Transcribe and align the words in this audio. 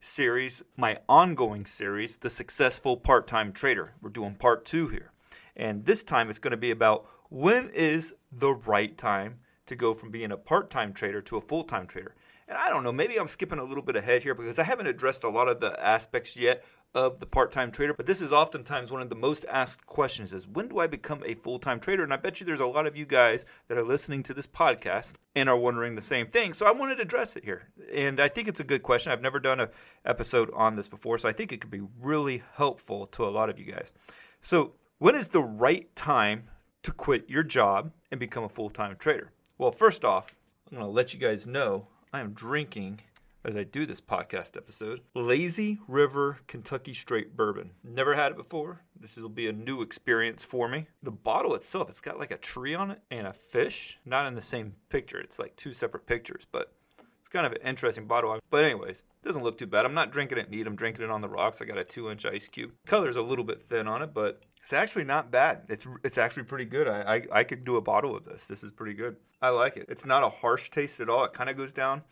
series, 0.00 0.62
my 0.76 0.98
ongoing 1.08 1.66
series, 1.66 2.18
The 2.18 2.30
Successful 2.30 2.96
Part 2.96 3.26
Time 3.26 3.52
Trader. 3.52 3.94
We're 4.00 4.10
doing 4.10 4.34
part 4.34 4.64
two 4.64 4.88
here. 4.88 5.12
And 5.56 5.84
this 5.84 6.04
time 6.04 6.30
it's 6.30 6.38
going 6.38 6.52
to 6.52 6.56
be 6.56 6.70
about 6.70 7.06
when 7.30 7.70
is 7.70 8.14
the 8.30 8.52
right 8.52 8.96
time 8.96 9.40
to 9.66 9.76
go 9.76 9.94
from 9.94 10.10
being 10.10 10.32
a 10.32 10.36
part 10.36 10.70
time 10.70 10.92
trader 10.92 11.20
to 11.22 11.36
a 11.36 11.40
full 11.40 11.64
time 11.64 11.86
trader. 11.86 12.14
And 12.46 12.56
I 12.56 12.70
don't 12.70 12.82
know, 12.82 12.92
maybe 12.92 13.16
I'm 13.18 13.28
skipping 13.28 13.58
a 13.58 13.64
little 13.64 13.82
bit 13.82 13.96
ahead 13.96 14.22
here 14.22 14.34
because 14.34 14.58
I 14.58 14.64
haven't 14.64 14.86
addressed 14.86 15.24
a 15.24 15.28
lot 15.28 15.48
of 15.48 15.60
the 15.60 15.78
aspects 15.84 16.36
yet 16.36 16.64
of 16.98 17.20
the 17.20 17.26
part-time 17.26 17.70
trader 17.70 17.94
but 17.94 18.06
this 18.06 18.20
is 18.20 18.32
oftentimes 18.32 18.90
one 18.90 19.00
of 19.00 19.08
the 19.08 19.14
most 19.14 19.44
asked 19.48 19.86
questions 19.86 20.32
is 20.32 20.48
when 20.48 20.66
do 20.66 20.80
i 20.80 20.86
become 20.88 21.22
a 21.24 21.34
full-time 21.34 21.78
trader? 21.78 22.02
And 22.02 22.12
i 22.12 22.16
bet 22.16 22.40
you 22.40 22.46
there's 22.46 22.58
a 22.58 22.66
lot 22.66 22.88
of 22.88 22.96
you 22.96 23.06
guys 23.06 23.44
that 23.68 23.78
are 23.78 23.84
listening 23.84 24.24
to 24.24 24.34
this 24.34 24.48
podcast 24.48 25.12
and 25.36 25.48
are 25.48 25.56
wondering 25.56 25.94
the 25.94 26.02
same 26.02 26.26
thing. 26.26 26.52
So 26.52 26.66
i 26.66 26.72
wanted 26.72 26.96
to 26.96 27.02
address 27.02 27.36
it 27.36 27.44
here. 27.44 27.68
And 27.94 28.18
i 28.18 28.28
think 28.28 28.48
it's 28.48 28.58
a 28.58 28.64
good 28.64 28.82
question. 28.82 29.12
I've 29.12 29.22
never 29.22 29.38
done 29.38 29.60
an 29.60 29.68
episode 30.04 30.50
on 30.52 30.74
this 30.74 30.88
before 30.88 31.18
so 31.18 31.28
i 31.28 31.32
think 31.32 31.52
it 31.52 31.60
could 31.60 31.70
be 31.70 31.82
really 32.00 32.42
helpful 32.56 33.06
to 33.06 33.24
a 33.24 33.30
lot 33.30 33.48
of 33.48 33.60
you 33.60 33.72
guys. 33.72 33.92
So 34.40 34.72
when 34.98 35.14
is 35.14 35.28
the 35.28 35.42
right 35.42 35.94
time 35.94 36.48
to 36.82 36.90
quit 36.90 37.30
your 37.30 37.44
job 37.44 37.92
and 38.10 38.18
become 38.18 38.42
a 38.42 38.48
full-time 38.48 38.96
trader? 38.98 39.30
Well 39.56 39.70
first 39.70 40.04
off 40.04 40.34
i'm 40.68 40.78
going 40.78 40.88
to 40.88 40.92
let 40.92 41.14
you 41.14 41.20
guys 41.20 41.46
know 41.46 41.86
i 42.12 42.18
am 42.18 42.32
drinking 42.32 43.02
as 43.48 43.56
I 43.56 43.64
do 43.64 43.86
this 43.86 44.00
podcast 44.02 44.58
episode. 44.58 45.00
Lazy 45.14 45.78
River 45.88 46.40
Kentucky 46.46 46.92
Straight 46.92 47.34
Bourbon. 47.34 47.70
Never 47.82 48.14
had 48.14 48.32
it 48.32 48.36
before. 48.36 48.82
This 49.00 49.16
will 49.16 49.30
be 49.30 49.48
a 49.48 49.52
new 49.52 49.80
experience 49.80 50.44
for 50.44 50.68
me. 50.68 50.86
The 51.02 51.10
bottle 51.10 51.54
itself, 51.54 51.88
it's 51.88 52.02
got 52.02 52.18
like 52.18 52.30
a 52.30 52.36
tree 52.36 52.74
on 52.74 52.90
it 52.90 53.00
and 53.10 53.26
a 53.26 53.32
fish. 53.32 53.98
Not 54.04 54.26
in 54.26 54.34
the 54.34 54.42
same 54.42 54.74
picture. 54.90 55.18
It's 55.18 55.38
like 55.38 55.56
two 55.56 55.72
separate 55.72 56.06
pictures, 56.06 56.46
but 56.52 56.74
it's 57.20 57.28
kind 57.28 57.46
of 57.46 57.52
an 57.52 57.66
interesting 57.66 58.06
bottle. 58.06 58.38
But 58.50 58.64
anyways, 58.64 59.02
doesn't 59.24 59.42
look 59.42 59.56
too 59.56 59.66
bad. 59.66 59.86
I'm 59.86 59.94
not 59.94 60.12
drinking 60.12 60.36
it 60.36 60.50
neat. 60.50 60.66
I'm 60.66 60.76
drinking 60.76 61.04
it 61.04 61.10
on 61.10 61.22
the 61.22 61.28
rocks. 61.28 61.62
I 61.62 61.64
got 61.64 61.78
a 61.78 61.84
two 61.84 62.10
inch 62.10 62.26
ice 62.26 62.48
cube. 62.48 62.72
Color's 62.86 63.16
a 63.16 63.22
little 63.22 63.44
bit 63.46 63.62
thin 63.62 63.88
on 63.88 64.02
it, 64.02 64.12
but 64.12 64.42
it's 64.62 64.74
actually 64.74 65.04
not 65.04 65.30
bad. 65.30 65.62
It's 65.70 65.86
it's 66.04 66.18
actually 66.18 66.42
pretty 66.42 66.66
good. 66.66 66.86
I, 66.86 67.14
I, 67.14 67.22
I 67.40 67.44
could 67.44 67.64
do 67.64 67.76
a 67.76 67.80
bottle 67.80 68.14
of 68.14 68.26
this. 68.26 68.44
This 68.44 68.62
is 68.62 68.72
pretty 68.72 68.92
good. 68.92 69.16
I 69.40 69.48
like 69.48 69.78
it. 69.78 69.86
It's 69.88 70.04
not 70.04 70.22
a 70.22 70.28
harsh 70.28 70.68
taste 70.68 71.00
at 71.00 71.08
all. 71.08 71.24
It 71.24 71.32
kind 71.32 71.48
of 71.48 71.56
goes 71.56 71.72
down 71.72 72.02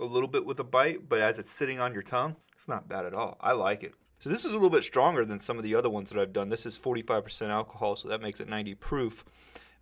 a 0.00 0.04
little 0.04 0.28
bit 0.28 0.46
with 0.46 0.58
a 0.58 0.64
bite, 0.64 1.08
but 1.08 1.20
as 1.20 1.38
it's 1.38 1.52
sitting 1.52 1.78
on 1.78 1.92
your 1.92 2.02
tongue, 2.02 2.36
it's 2.54 2.66
not 2.68 2.88
bad 2.88 3.04
at 3.04 3.14
all. 3.14 3.36
I 3.40 3.52
like 3.52 3.82
it. 3.82 3.94
So 4.18 4.28
this 4.28 4.44
is 4.44 4.50
a 4.50 4.54
little 4.54 4.70
bit 4.70 4.84
stronger 4.84 5.24
than 5.24 5.40
some 5.40 5.56
of 5.56 5.62
the 5.62 5.74
other 5.74 5.88
ones 5.88 6.10
that 6.10 6.18
I've 6.18 6.32
done. 6.32 6.48
This 6.48 6.66
is 6.66 6.78
45% 6.78 7.48
alcohol, 7.48 7.96
so 7.96 8.08
that 8.08 8.20
makes 8.20 8.40
it 8.40 8.48
90 8.48 8.74
proof. 8.74 9.24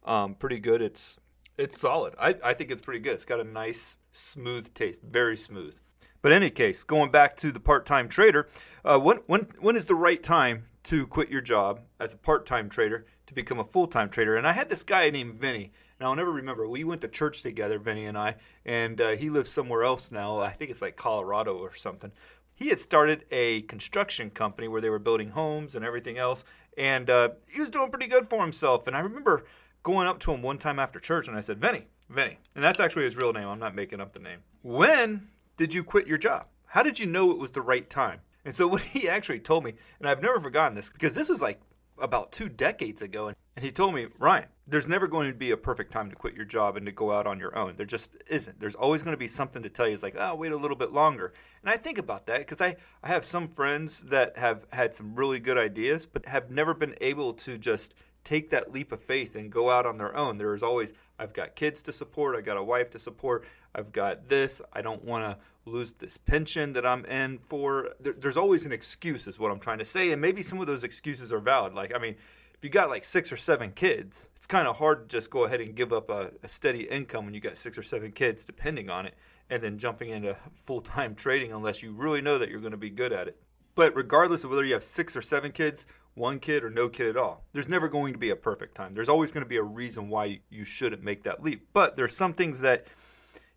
Um, 0.04 0.34
pretty 0.34 0.58
good. 0.58 0.80
It's 0.80 1.18
it's 1.56 1.80
solid. 1.80 2.14
I, 2.20 2.36
I 2.44 2.54
think 2.54 2.70
it's 2.70 2.80
pretty 2.80 3.00
good. 3.00 3.14
It's 3.14 3.24
got 3.24 3.40
a 3.40 3.44
nice 3.44 3.96
smooth 4.12 4.72
taste, 4.74 5.00
very 5.02 5.36
smooth. 5.36 5.76
But 6.22 6.30
in 6.30 6.36
any 6.36 6.50
case, 6.50 6.84
going 6.84 7.10
back 7.10 7.36
to 7.38 7.50
the 7.50 7.58
part-time 7.58 8.08
trader, 8.08 8.48
uh, 8.84 8.98
when 8.98 9.18
when 9.26 9.48
when 9.58 9.76
is 9.76 9.86
the 9.86 9.94
right 9.96 10.22
time 10.22 10.66
to 10.84 11.06
quit 11.08 11.30
your 11.30 11.40
job 11.40 11.80
as 11.98 12.12
a 12.12 12.16
part-time 12.16 12.68
trader 12.68 13.06
to 13.26 13.34
become 13.34 13.58
a 13.58 13.64
full-time 13.64 14.08
trader? 14.08 14.36
And 14.36 14.46
I 14.46 14.52
had 14.52 14.68
this 14.68 14.84
guy 14.84 15.10
named 15.10 15.40
Vinny 15.40 15.72
now, 16.00 16.10
I'll 16.10 16.16
never 16.16 16.30
remember. 16.30 16.68
We 16.68 16.84
went 16.84 17.00
to 17.00 17.08
church 17.08 17.42
together, 17.42 17.78
Vinny 17.78 18.06
and 18.06 18.16
I, 18.16 18.36
and 18.64 19.00
uh, 19.00 19.16
he 19.16 19.30
lives 19.30 19.50
somewhere 19.50 19.82
else 19.82 20.12
now. 20.12 20.38
I 20.38 20.50
think 20.50 20.70
it's 20.70 20.82
like 20.82 20.96
Colorado 20.96 21.56
or 21.56 21.74
something. 21.74 22.12
He 22.54 22.68
had 22.68 22.78
started 22.78 23.24
a 23.30 23.62
construction 23.62 24.30
company 24.30 24.68
where 24.68 24.80
they 24.80 24.90
were 24.90 24.98
building 25.00 25.30
homes 25.30 25.74
and 25.74 25.84
everything 25.84 26.16
else, 26.16 26.44
and 26.76 27.10
uh, 27.10 27.30
he 27.48 27.58
was 27.60 27.68
doing 27.68 27.90
pretty 27.90 28.06
good 28.06 28.28
for 28.28 28.42
himself. 28.42 28.86
And 28.86 28.96
I 28.96 29.00
remember 29.00 29.44
going 29.82 30.06
up 30.06 30.20
to 30.20 30.32
him 30.32 30.42
one 30.42 30.58
time 30.58 30.78
after 30.78 31.00
church, 31.00 31.26
and 31.26 31.36
I 31.36 31.40
said, 31.40 31.60
Vinny, 31.60 31.86
Vinny, 32.08 32.38
and 32.54 32.62
that's 32.62 32.80
actually 32.80 33.04
his 33.04 33.16
real 33.16 33.32
name. 33.32 33.48
I'm 33.48 33.58
not 33.58 33.74
making 33.74 34.00
up 34.00 34.12
the 34.12 34.20
name. 34.20 34.38
When 34.62 35.28
did 35.56 35.74
you 35.74 35.82
quit 35.82 36.06
your 36.06 36.18
job? 36.18 36.46
How 36.66 36.84
did 36.84 37.00
you 37.00 37.06
know 37.06 37.32
it 37.32 37.38
was 37.38 37.52
the 37.52 37.60
right 37.60 37.88
time? 37.90 38.20
And 38.44 38.54
so 38.54 38.66
what 38.68 38.82
he 38.82 39.08
actually 39.08 39.40
told 39.40 39.64
me, 39.64 39.74
and 39.98 40.08
I've 40.08 40.22
never 40.22 40.40
forgotten 40.40 40.76
this 40.76 40.90
because 40.90 41.14
this 41.14 41.28
was 41.28 41.42
like 41.42 41.60
about 42.00 42.30
two 42.30 42.48
decades 42.48 43.02
ago. 43.02 43.28
And 43.28 43.36
he 43.62 43.70
told 43.70 43.94
me, 43.94 44.06
Ryan, 44.18 44.46
there's 44.66 44.86
never 44.86 45.06
going 45.06 45.30
to 45.30 45.36
be 45.36 45.50
a 45.50 45.56
perfect 45.56 45.92
time 45.92 46.10
to 46.10 46.16
quit 46.16 46.34
your 46.34 46.44
job 46.44 46.76
and 46.76 46.84
to 46.86 46.92
go 46.92 47.12
out 47.12 47.26
on 47.26 47.38
your 47.38 47.56
own. 47.56 47.74
There 47.76 47.86
just 47.86 48.16
isn't. 48.28 48.60
There's 48.60 48.74
always 48.74 49.02
going 49.02 49.14
to 49.14 49.18
be 49.18 49.28
something 49.28 49.62
to 49.62 49.70
tell 49.70 49.86
you. 49.86 49.94
It's 49.94 50.02
like, 50.02 50.16
oh, 50.18 50.34
wait 50.34 50.52
a 50.52 50.56
little 50.56 50.76
bit 50.76 50.92
longer. 50.92 51.32
And 51.62 51.70
I 51.70 51.76
think 51.76 51.96
about 51.96 52.26
that 52.26 52.40
because 52.40 52.60
I, 52.60 52.76
I 53.02 53.08
have 53.08 53.24
some 53.24 53.48
friends 53.48 54.02
that 54.04 54.36
have 54.36 54.66
had 54.70 54.94
some 54.94 55.14
really 55.14 55.40
good 55.40 55.56
ideas, 55.56 56.04
but 56.04 56.26
have 56.26 56.50
never 56.50 56.74
been 56.74 56.94
able 57.00 57.32
to 57.34 57.56
just 57.56 57.94
take 58.24 58.50
that 58.50 58.72
leap 58.72 58.92
of 58.92 59.00
faith 59.00 59.34
and 59.34 59.50
go 59.50 59.70
out 59.70 59.86
on 59.86 59.96
their 59.96 60.14
own. 60.14 60.36
There 60.36 60.54
is 60.54 60.62
always, 60.62 60.92
I've 61.18 61.32
got 61.32 61.56
kids 61.56 61.80
to 61.82 61.92
support, 61.92 62.36
I've 62.36 62.44
got 62.44 62.58
a 62.58 62.62
wife 62.62 62.90
to 62.90 62.98
support, 62.98 63.44
I've 63.74 63.92
got 63.92 64.28
this, 64.28 64.60
I 64.72 64.82
don't 64.82 65.02
want 65.04 65.24
to 65.24 65.38
lose 65.64 65.92
this 65.92 66.18
pension 66.18 66.74
that 66.74 66.84
I'm 66.84 67.04
in 67.06 67.38
for. 67.38 67.94
There, 68.00 68.12
there's 68.12 68.36
always 68.36 68.66
an 68.66 68.72
excuse, 68.72 69.26
is 69.26 69.38
what 69.38 69.50
I'm 69.50 69.58
trying 69.58 69.78
to 69.78 69.84
say. 69.84 70.12
And 70.12 70.20
maybe 70.20 70.42
some 70.42 70.60
of 70.60 70.66
those 70.66 70.84
excuses 70.84 71.32
are 71.32 71.40
valid. 71.40 71.74
Like, 71.74 71.94
I 71.94 71.98
mean, 71.98 72.16
if 72.58 72.64
you 72.64 72.70
got 72.70 72.90
like 72.90 73.04
six 73.04 73.30
or 73.30 73.36
seven 73.36 73.70
kids, 73.70 74.28
it's 74.34 74.46
kind 74.46 74.66
of 74.66 74.76
hard 74.76 75.08
to 75.08 75.16
just 75.16 75.30
go 75.30 75.44
ahead 75.44 75.60
and 75.60 75.76
give 75.76 75.92
up 75.92 76.10
a, 76.10 76.32
a, 76.42 76.48
steady 76.48 76.88
income 76.88 77.24
when 77.24 77.32
you 77.32 77.40
got 77.40 77.56
six 77.56 77.78
or 77.78 77.84
seven 77.84 78.10
kids, 78.10 78.44
depending 78.44 78.90
on 78.90 79.06
it, 79.06 79.14
and 79.48 79.62
then 79.62 79.78
jumping 79.78 80.10
into 80.10 80.36
full 80.54 80.80
time 80.80 81.14
trading 81.14 81.52
unless 81.52 81.84
you 81.84 81.92
really 81.92 82.20
know 82.20 82.36
that 82.38 82.50
you're 82.50 82.60
going 82.60 82.72
to 82.72 82.76
be 82.76 82.90
good 82.90 83.12
at 83.12 83.28
it. 83.28 83.40
But 83.76 83.94
regardless 83.94 84.42
of 84.42 84.50
whether 84.50 84.64
you 84.64 84.74
have 84.74 84.82
six 84.82 85.14
or 85.14 85.22
seven 85.22 85.52
kids, 85.52 85.86
one 86.14 86.40
kid, 86.40 86.64
or 86.64 86.70
no 86.70 86.88
kid 86.88 87.10
at 87.10 87.16
all, 87.16 87.44
there's 87.52 87.68
never 87.68 87.88
going 87.88 88.12
to 88.12 88.18
be 88.18 88.30
a 88.30 88.36
perfect 88.36 88.74
time. 88.74 88.92
There's 88.92 89.08
always 89.08 89.30
going 89.30 89.44
to 89.44 89.48
be 89.48 89.58
a 89.58 89.62
reason 89.62 90.08
why 90.08 90.40
you 90.50 90.64
shouldn't 90.64 91.04
make 91.04 91.22
that 91.22 91.44
leap. 91.44 91.68
But 91.72 91.96
there's 91.96 92.16
some 92.16 92.34
things 92.34 92.58
that 92.60 92.88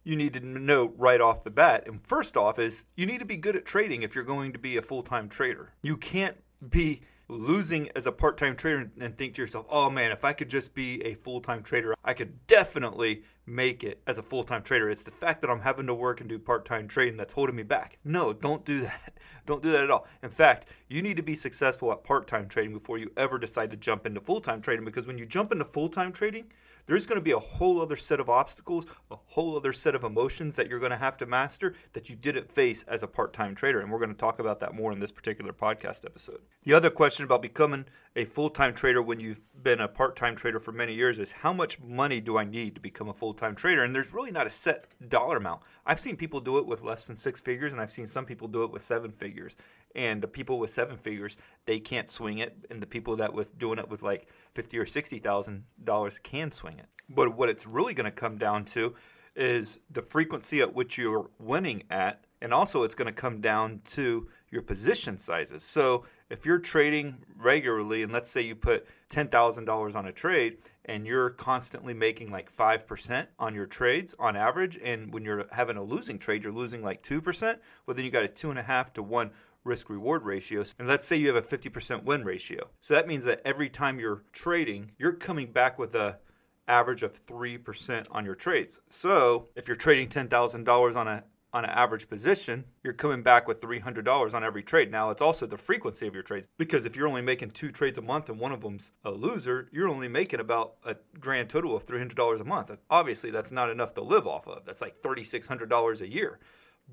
you 0.04 0.16
need 0.16 0.34
to 0.34 0.40
know 0.40 0.94
right 0.96 1.22
off 1.22 1.44
the 1.44 1.50
bat. 1.50 1.88
And 1.88 2.06
first 2.06 2.38
off, 2.38 2.60
is 2.60 2.86
you 2.96 3.08
need 3.08 3.18
to 3.18 3.26
be 3.26 3.38
good 3.38 3.56
at 3.56 3.66
trading 3.66 4.04
if 4.04 4.14
you're 4.14 4.24
going 4.24 4.54
to 4.54 4.60
be 4.60 4.78
a 4.78 4.82
full 4.84 5.02
time 5.02 5.28
trader. 5.28 5.74
You 5.82 5.98
can't 5.98 6.38
be 6.70 7.02
losing 7.32 7.90
as 7.96 8.06
a 8.06 8.12
part 8.12 8.38
time 8.38 8.56
trader 8.56 8.92
and 9.00 9.18
think 9.18 9.36
to 9.36 9.42
yourself, 9.42 9.66
oh 9.70 9.90
man, 9.90 10.12
if 10.12 10.26
I 10.26 10.34
could 10.34 10.50
just 10.50 10.74
be 10.74 11.02
a 11.04 11.16
full 11.16 11.40
time 11.40 11.64
trader, 11.64 11.96
I 12.04 12.14
could 12.14 12.46
definitely 12.48 13.24
make 13.46 13.84
it 13.84 14.02
as 14.06 14.18
a 14.18 14.24
full 14.24 14.44
time 14.44 14.62
trader. 14.62 14.90
It's 14.90 15.04
the 15.04 15.12
fact 15.12 15.42
that 15.42 15.50
I'm 15.50 15.62
having 15.62 15.88
to 15.88 15.94
work 15.94 16.20
and 16.20 16.30
do 16.30 16.38
part 16.38 16.66
time 16.66 16.88
trading 16.88 17.18
that's 17.18 17.34
holding 17.34 17.56
me 17.56 17.64
back. 17.64 17.98
No, 18.04 18.34
don't 18.34 18.66
do 18.66 18.82
that. 18.82 19.14
Don't 19.48 19.64
do 19.64 19.72
that 19.72 19.86
at 19.86 19.90
all. 19.90 20.08
In 20.22 20.30
fact, 20.30 20.68
you 20.88 21.02
need 21.02 21.18
to 21.18 21.24
be 21.24 21.34
successful 21.34 21.92
at 21.92 22.04
part 22.04 22.28
time 22.28 22.48
trading 22.48 22.74
before 22.74 23.00
you 23.00 23.12
ever 23.18 23.40
decide 23.40 23.72
to 23.72 23.76
jump 23.76 24.06
into 24.06 24.22
full 24.22 24.40
time 24.40 24.62
trading 24.62 24.86
because 24.86 25.08
when 25.08 25.18
you 25.18 25.26
jump 25.26 25.52
into 25.52 25.66
full 25.66 25.90
time 25.90 26.12
trading, 26.12 26.46
there's 26.86 27.06
going 27.06 27.20
to 27.20 27.24
be 27.24 27.32
a 27.32 27.40
whole 27.40 27.82
other 27.82 27.96
set 27.96 28.20
of 28.20 28.30
obstacles, 28.30 28.86
a 29.10 29.16
whole 29.16 29.56
other 29.56 29.74
set 29.74 29.96
of 29.96 30.04
emotions 30.04 30.56
that 30.56 30.68
you're 30.68 30.80
going 30.80 30.92
to 30.92 30.98
have 30.98 31.18
to 31.18 31.26
master 31.26 31.76
that 31.94 32.10
you 32.10 32.16
didn't 32.16 32.52
face 32.52 32.84
as 32.84 33.04
a 33.04 33.08
part 33.08 33.34
time 33.34 33.56
trader. 33.56 33.80
And 33.80 33.92
we're 33.92 34.00
going 34.00 34.10
to 34.10 34.16
talk 34.16 34.40
about 34.40 34.60
that 34.60 34.74
more 34.74 34.92
in 34.92 35.00
this 35.00 35.12
particular 35.12 35.54
podcast 35.54 36.06
episode. 36.06 36.42
The 36.64 36.74
other 36.74 36.90
question 36.90 37.26
about 37.26 37.42
becoming 37.42 37.86
a 38.16 38.26
full 38.26 38.50
time 38.50 38.74
trader 38.74 39.02
when 39.02 39.20
you've 39.20 39.42
been 39.64 39.80
a 39.80 39.88
part 39.88 40.16
time 40.16 40.36
trader 40.36 40.60
for 40.60 40.72
many 40.72 40.94
years 40.94 41.20
is 41.20 41.32
how 41.32 41.54
much 41.54 41.80
money 41.80 42.20
do 42.20 42.38
I 42.38 42.44
need 42.44 42.76
to 42.76 42.82
become 42.82 43.10
a 43.10 43.14
full 43.14 43.34
time 43.34 43.56
trader? 43.56 43.84
And 43.84 43.96
there's 43.96 44.14
really 44.14 44.32
not 44.32 44.48
a 44.48 44.52
set 44.52 44.86
dollar 45.10 45.38
amount. 45.38 45.62
I've 45.86 46.00
seen 46.00 46.16
people 46.16 46.40
do 46.40 46.58
it 46.58 46.66
with 46.66 46.82
less 46.82 47.08
than 47.08 47.16
six 47.16 47.42
figures, 47.42 47.74
and 47.74 47.82
I've 47.82 47.92
seen 47.92 48.08
some 48.08 48.26
people 48.26 48.48
do 48.48 48.64
it 48.64 48.72
with 48.72 48.84
seven 48.84 49.12
figures. 49.12 49.58
And 49.96 50.22
the 50.22 50.28
people 50.28 50.60
with 50.60 50.72
seven 50.72 50.98
figures, 50.98 51.36
they 51.66 51.80
can't 51.80 52.10
swing 52.10 52.38
it, 52.38 52.56
and 52.70 52.82
the 52.82 52.88
people 52.88 53.16
that 53.18 53.34
with 53.34 53.58
doing 53.58 53.80
it 53.80 53.90
with 53.90 54.04
like 54.04 54.28
fifty 54.54 54.78
or 54.78 54.86
sixty 54.86 55.20
thousand 55.20 55.64
dollars 55.84 56.20
can 56.22 56.52
swing 56.52 56.80
it. 56.80 56.88
But 57.10 57.36
what 57.36 57.50
it's 57.50 57.66
really 57.66 57.94
going 57.94 58.06
to 58.06 58.12
come 58.12 58.38
down 58.38 58.66
to 58.66 58.96
is 59.36 59.80
the 59.90 60.02
frequency 60.02 60.62
at 60.62 60.74
which 60.74 60.98
you're 60.98 61.30
winning 61.40 61.84
at, 61.90 62.26
and 62.42 62.54
also 62.54 62.84
it's 62.84 62.96
going 62.96 63.08
to 63.08 63.14
come 63.14 63.42
down 63.42 63.82
to 63.86 64.28
your 64.50 64.62
position 64.62 65.18
sizes. 65.18 65.64
So 65.64 66.06
if 66.30 66.46
you're 66.46 66.60
trading 66.60 67.18
regularly, 67.38 68.04
and 68.04 68.12
let's 68.12 68.30
say 68.30 68.42
you 68.42 68.56
put 68.56 68.86
$10,000 69.10 69.96
on 69.96 70.06
a 70.06 70.12
trade 70.12 70.58
and 70.86 71.06
you're 71.06 71.30
constantly 71.30 71.94
making 71.94 72.32
like 72.32 72.54
5% 72.54 73.28
on 73.40 73.56
your 73.56 73.66
trades 73.66 74.16
on 74.20 74.36
average, 74.36 74.78
and 74.84 75.14
when 75.14 75.24
you're 75.24 75.46
having 75.52 75.78
a 75.78 75.84
losing 75.84 76.20
trade, 76.20 76.44
you're 76.44 76.52
losing 76.52 76.84
like 76.84 77.02
2%, 77.04 77.58
well, 77.86 77.96
then 77.96 78.04
you 78.04 78.12
got 78.12 78.24
a 78.24 78.28
two 78.28 78.50
and 78.50 78.60
a 78.60 78.64
half 78.64 78.92
to 78.94 79.04
one 79.04 79.32
risk 79.64 79.90
reward 79.90 80.24
ratios. 80.24 80.76
And 80.80 80.88
let's 80.88 81.06
say 81.06 81.16
you 81.16 81.34
have 81.34 81.36
a 81.36 81.42
50% 81.42 82.04
win 82.04 82.24
ratio. 82.24 82.70
So 82.82 82.94
that 82.94 83.08
means 83.08 83.26
that 83.26 83.42
every 83.46 83.70
time 83.70 84.00
you're 84.00 84.24
trading, 84.34 84.92
you're 84.98 85.14
coming 85.14 85.52
back 85.52 85.78
with 85.78 85.96
a 85.96 86.20
average 86.68 87.04
of 87.04 87.26
3% 87.26 88.08
on 88.12 88.26
your 88.26 88.36
trades. 88.36 88.80
So 88.88 89.50
if 89.56 89.68
you're 89.68 89.78
trading 89.78 90.08
$10,000 90.08 90.96
on 90.96 91.08
a 91.08 91.24
on 91.54 91.66
an 91.66 91.72
average 91.72 92.08
position, 92.08 92.64
you're 92.84 92.94
coming 92.94 93.22
back 93.22 93.48
with 93.48 93.62
$300 93.62 94.34
on 94.34 94.44
every 94.44 94.64
trade. 94.64 94.90
Now, 94.90 95.10
it's 95.10 95.22
also 95.22 95.46
the 95.46 95.58
frequency 95.58 96.08
of 96.08 96.14
your 96.14 96.24
trades 96.24 96.48
because 96.58 96.86
if 96.86 96.96
you're 96.96 97.08
only 97.08 97.22
making 97.22 97.52
two 97.52 97.72
trades 97.72 97.98
a 97.98 98.02
month 98.02 98.30
and 98.30 98.40
one 98.40 98.52
of 98.52 98.62
them's 98.62 98.92
a 99.04 99.12
loser, 99.12 99.68
you're 99.72 99.90
only 99.90 100.08
making 100.08 100.40
about 100.40 100.76
a 100.86 100.96
grand 101.20 101.50
total 101.50 101.76
of 101.76 101.86
$300 101.86 102.40
a 102.40 102.44
month. 102.44 102.72
Obviously, 102.90 103.32
that's 103.32 103.52
not 103.52 103.70
enough 103.70 103.94
to 103.96 104.02
live 104.02 104.28
off 104.28 104.48
of. 104.48 104.64
That's 104.66 104.82
like 104.82 105.02
$3,600 105.02 106.02
a 106.02 106.08
year. 106.08 106.40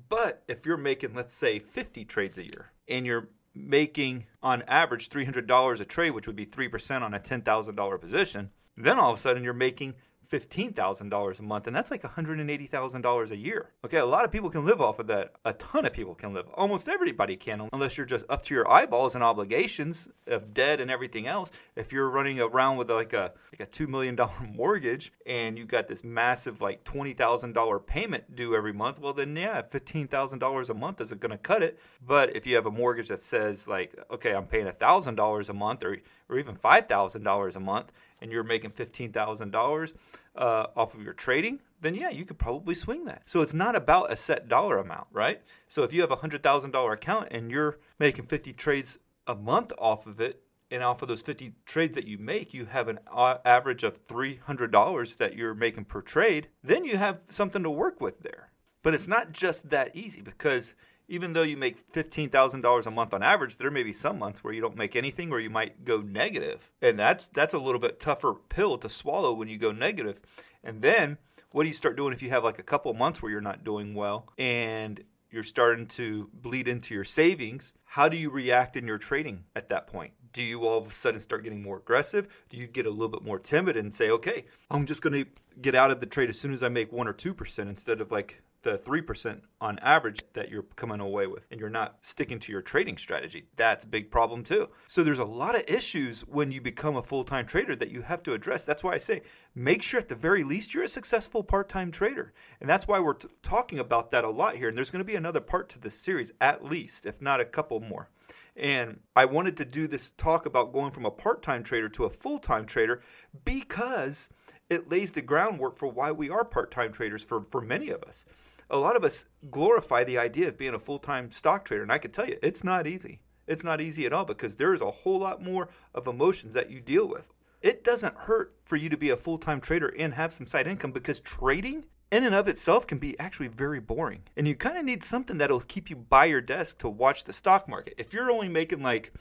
But 0.07 0.43
if 0.47 0.65
you're 0.65 0.77
making, 0.77 1.13
let's 1.13 1.33
say, 1.33 1.59
50 1.59 2.05
trades 2.05 2.37
a 2.37 2.43
year 2.43 2.71
and 2.87 3.05
you're 3.05 3.29
making 3.53 4.25
on 4.41 4.61
average 4.63 5.09
$300 5.09 5.79
a 5.79 5.85
trade, 5.85 6.11
which 6.11 6.27
would 6.27 6.35
be 6.35 6.45
3% 6.45 7.01
on 7.01 7.13
a 7.13 7.19
$10,000 7.19 8.01
position, 8.01 8.51
then 8.77 8.97
all 8.97 9.11
of 9.11 9.17
a 9.17 9.21
sudden 9.21 9.43
you're 9.43 9.53
making 9.53 9.95
$15,000 10.31 11.39
a 11.39 11.43
month, 11.43 11.67
and 11.67 11.75
that's 11.75 11.91
like 11.91 12.03
$180,000 12.03 13.31
a 13.31 13.37
year. 13.37 13.71
Okay, 13.83 13.97
a 13.97 14.05
lot 14.05 14.25
of 14.25 14.31
people 14.31 14.49
can 14.49 14.65
live 14.65 14.81
off 14.81 14.99
of 14.99 15.07
that. 15.07 15.33
A 15.45 15.53
ton 15.53 15.85
of 15.85 15.93
people 15.93 16.15
can 16.15 16.33
live. 16.33 16.45
Almost 16.53 16.87
everybody 16.87 17.35
can, 17.35 17.69
unless 17.73 17.97
you're 17.97 18.05
just 18.05 18.25
up 18.29 18.43
to 18.45 18.53
your 18.53 18.69
eyeballs 18.69 19.15
in 19.15 19.21
obligations 19.21 20.09
of 20.27 20.53
debt 20.53 20.79
and 20.79 20.91
everything 20.91 21.27
else. 21.27 21.51
If 21.75 21.91
you're 21.91 22.09
running 22.09 22.39
around 22.39 22.77
with 22.77 22.91
like 22.91 23.13
a 23.13 23.33
like 23.51 23.67
a 23.67 23.71
$2 23.71 23.87
million 23.87 24.17
mortgage 24.55 25.11
and 25.25 25.57
you 25.57 25.65
got 25.65 25.87
this 25.87 26.03
massive 26.03 26.61
like 26.61 26.83
$20,000 26.83 27.85
payment 27.85 28.35
due 28.35 28.55
every 28.55 28.73
month, 28.73 28.99
well, 28.99 29.13
then 29.13 29.35
yeah, 29.35 29.61
$15,000 29.61 30.69
a 30.69 30.73
month 30.73 31.01
isn't 31.01 31.21
going 31.21 31.31
to 31.31 31.37
cut 31.37 31.63
it. 31.63 31.79
But 32.05 32.35
if 32.35 32.45
you 32.45 32.55
have 32.55 32.65
a 32.65 32.71
mortgage 32.71 33.09
that 33.09 33.19
says 33.19 33.67
like, 33.67 33.95
okay, 34.11 34.33
I'm 34.33 34.45
paying 34.45 34.67
$1,000 34.67 35.49
a 35.49 35.53
month 35.53 35.83
or, 35.83 35.97
or 36.29 36.37
even 36.37 36.55
$5,000 36.55 37.55
a 37.55 37.59
month, 37.59 37.91
and 38.21 38.31
you're 38.31 38.43
making 38.43 38.71
$15,000 38.71 39.93
uh, 40.35 40.67
off 40.75 40.93
of 40.93 41.01
your 41.01 41.13
trading, 41.13 41.59
then 41.81 41.95
yeah, 41.95 42.09
you 42.09 42.25
could 42.25 42.37
probably 42.37 42.75
swing 42.75 43.05
that. 43.05 43.23
So 43.25 43.41
it's 43.41 43.53
not 43.53 43.75
about 43.75 44.11
a 44.11 44.17
set 44.17 44.47
dollar 44.47 44.77
amount, 44.77 45.07
right? 45.11 45.41
So 45.67 45.83
if 45.83 45.93
you 45.93 46.01
have 46.01 46.11
a 46.11 46.17
$100,000 46.17 46.93
account 46.93 47.27
and 47.31 47.49
you're 47.49 47.79
making 47.97 48.25
50 48.25 48.53
trades 48.53 48.97
a 49.27 49.35
month 49.35 49.71
off 49.77 50.05
of 50.07 50.19
it, 50.19 50.43
and 50.71 50.83
off 50.83 51.01
of 51.01 51.07
those 51.07 51.21
50 51.21 51.53
trades 51.65 51.95
that 51.95 52.05
you 52.05 52.17
make, 52.17 52.53
you 52.53 52.65
have 52.65 52.87
an 52.87 52.99
average 53.43 53.83
of 53.83 54.05
$300 54.07 55.17
that 55.17 55.35
you're 55.35 55.55
making 55.55 55.85
per 55.85 56.01
trade, 56.01 56.47
then 56.63 56.85
you 56.85 56.97
have 56.97 57.23
something 57.29 57.63
to 57.63 57.69
work 57.69 57.99
with 57.99 58.21
there. 58.21 58.51
But 58.81 58.93
it's 58.93 59.07
not 59.07 59.31
just 59.31 59.69
that 59.71 59.95
easy 59.95 60.21
because 60.21 60.73
even 61.09 61.33
though 61.33 61.41
you 61.41 61.57
make 61.57 61.91
$15,000 61.91 62.85
a 62.85 62.91
month 62.91 63.13
on 63.13 63.23
average, 63.23 63.57
there 63.57 63.71
may 63.71 63.83
be 63.83 63.91
some 63.91 64.19
months 64.19 64.43
where 64.43 64.53
you 64.53 64.61
don't 64.61 64.77
make 64.77 64.95
anything 64.95 65.31
or 65.31 65.39
you 65.39 65.49
might 65.49 65.83
go 65.83 66.01
negative. 66.01 66.71
And 66.81 66.97
that's 66.97 67.27
that's 67.27 67.53
a 67.53 67.59
little 67.59 67.79
bit 67.79 67.99
tougher 67.99 68.35
pill 68.47 68.77
to 68.77 68.87
swallow 68.87 69.33
when 69.33 69.49
you 69.49 69.57
go 69.57 69.71
negative. 69.71 70.19
And 70.63 70.81
then 70.81 71.17
what 71.51 71.63
do 71.63 71.67
you 71.67 71.73
start 71.73 71.97
doing 71.97 72.13
if 72.13 72.21
you 72.21 72.29
have 72.29 72.43
like 72.43 72.59
a 72.59 72.63
couple 72.63 72.93
months 72.93 73.21
where 73.21 73.31
you're 73.31 73.41
not 73.41 73.63
doing 73.63 73.95
well 73.95 74.27
and 74.37 75.03
you're 75.31 75.43
starting 75.43 75.87
to 75.87 76.29
bleed 76.31 76.67
into 76.67 76.93
your 76.93 77.03
savings? 77.03 77.73
How 77.85 78.07
do 78.07 78.15
you 78.15 78.29
react 78.29 78.77
in 78.77 78.85
your 78.85 78.99
trading 78.99 79.45
at 79.55 79.69
that 79.69 79.87
point? 79.87 80.13
Do 80.31 80.43
you 80.43 80.67
all 80.67 80.77
of 80.77 80.87
a 80.87 80.91
sudden 80.91 81.19
start 81.19 81.43
getting 81.43 81.63
more 81.63 81.77
aggressive? 81.77 82.27
Do 82.49 82.57
you 82.57 82.67
get 82.67 82.85
a 82.85 82.91
little 82.91 83.09
bit 83.09 83.23
more 83.23 83.39
timid 83.39 83.75
and 83.75 83.91
say, 83.91 84.11
okay, 84.11 84.45
I'm 84.69 84.85
just 84.85 85.01
going 85.01 85.25
to 85.25 85.31
get 85.59 85.73
out 85.73 85.89
of 85.89 86.01
the 86.01 86.05
trade 86.05 86.29
as 86.29 86.39
soon 86.39 86.53
as 86.53 86.61
I 86.61 86.69
make 86.69 86.91
1 86.91 87.07
or 87.07 87.13
2% 87.13 87.59
instead 87.67 87.99
of 87.99 88.11
like 88.11 88.43
the 88.61 88.77
3% 88.77 89.41
on 89.61 89.79
average 89.79 90.21
that 90.33 90.49
you're 90.49 90.63
coming 90.75 90.99
away 90.99 91.27
with 91.27 91.45
and 91.49 91.59
you're 91.59 91.69
not 91.69 91.97
sticking 92.01 92.39
to 92.39 92.51
your 92.51 92.61
trading 92.61 92.97
strategy. 92.97 93.45
That's 93.55 93.85
a 93.85 93.87
big 93.87 94.11
problem 94.11 94.43
too. 94.43 94.69
So 94.87 95.01
there's 95.01 95.19
a 95.19 95.25
lot 95.25 95.55
of 95.55 95.63
issues 95.67 96.21
when 96.21 96.51
you 96.51 96.59
become 96.59 96.97
a 96.97 97.03
full-time 97.03 97.45
trader 97.45 97.75
that 97.77 97.91
you 97.91 98.01
have 98.01 98.21
to 98.23 98.33
address. 98.33 98.65
That's 98.65 98.83
why 98.83 98.93
I 98.93 98.97
say 98.97 99.21
make 99.55 99.81
sure 99.81 99.99
at 99.99 100.09
the 100.09 100.15
very 100.15 100.43
least 100.43 100.73
you're 100.73 100.83
a 100.83 100.89
successful 100.89 101.43
part-time 101.43 101.91
trader. 101.91 102.33
And 102.59 102.69
that's 102.69 102.87
why 102.87 102.99
we're 102.99 103.13
t- 103.13 103.29
talking 103.41 103.79
about 103.79 104.11
that 104.11 104.25
a 104.25 104.29
lot 104.29 104.55
here 104.55 104.67
and 104.67 104.77
there's 104.77 104.91
going 104.91 104.99
to 104.99 105.05
be 105.05 105.15
another 105.15 105.41
part 105.41 105.69
to 105.69 105.79
this 105.79 105.95
series 105.95 106.31
at 106.41 106.63
least, 106.63 107.05
if 107.05 107.21
not 107.21 107.39
a 107.39 107.45
couple 107.45 107.79
more. 107.79 108.09
And 108.57 108.99
I 109.15 109.23
wanted 109.23 109.55
to 109.57 109.65
do 109.65 109.87
this 109.87 110.11
talk 110.11 110.45
about 110.45 110.73
going 110.73 110.91
from 110.91 111.05
a 111.05 111.11
part-time 111.11 111.63
trader 111.63 111.87
to 111.89 112.03
a 112.03 112.09
full-time 112.09 112.65
trader 112.65 113.01
because 113.45 114.29
it 114.69 114.89
lays 114.89 115.13
the 115.13 115.21
groundwork 115.21 115.77
for 115.77 115.87
why 115.87 116.11
we 116.11 116.29
are 116.29 116.43
part-time 116.43 116.91
traders 116.91 117.23
for, 117.23 117.45
for 117.49 117.61
many 117.61 117.89
of 117.89 118.03
us 118.03 118.25
a 118.69 118.77
lot 118.77 118.95
of 118.95 119.03
us 119.03 119.25
glorify 119.49 120.03
the 120.03 120.17
idea 120.17 120.47
of 120.47 120.57
being 120.57 120.73
a 120.73 120.79
full 120.79 120.99
time 120.99 121.31
stock 121.31 121.65
trader. 121.65 121.83
And 121.83 121.91
I 121.91 121.97
can 121.97 122.11
tell 122.11 122.27
you, 122.27 122.37
it's 122.41 122.63
not 122.63 122.87
easy. 122.87 123.19
It's 123.47 123.63
not 123.63 123.81
easy 123.81 124.05
at 124.05 124.13
all 124.13 124.25
because 124.25 124.55
there's 124.55 124.81
a 124.81 124.91
whole 124.91 125.19
lot 125.19 125.41
more 125.41 125.69
of 125.95 126.07
emotions 126.07 126.53
that 126.53 126.69
you 126.69 126.79
deal 126.79 127.07
with. 127.07 127.33
It 127.61 127.83
doesn't 127.83 128.15
hurt 128.15 128.53
for 128.63 128.75
you 128.75 128.89
to 128.89 128.97
be 128.97 129.09
a 129.09 129.17
full 129.17 129.37
time 129.37 129.59
trader 129.59 129.93
and 129.97 130.13
have 130.13 130.31
some 130.31 130.47
side 130.47 130.67
income 130.67 130.91
because 130.91 131.19
trading 131.19 131.85
in 132.11 132.23
and 132.23 132.35
of 132.35 132.47
itself 132.47 132.87
can 132.87 132.97
be 132.97 133.19
actually 133.19 133.47
very 133.47 133.79
boring. 133.79 134.23
And 134.37 134.47
you 134.47 134.55
kind 134.55 134.77
of 134.77 134.85
need 134.85 135.03
something 135.03 135.37
that'll 135.37 135.61
keep 135.61 135.89
you 135.89 135.95
by 135.95 136.25
your 136.25 136.41
desk 136.41 136.79
to 136.79 136.89
watch 136.89 137.23
the 137.23 137.33
stock 137.33 137.67
market. 137.67 137.95
If 137.97 138.13
you're 138.13 138.31
only 138.31 138.49
making 138.49 138.81
like 138.81 139.13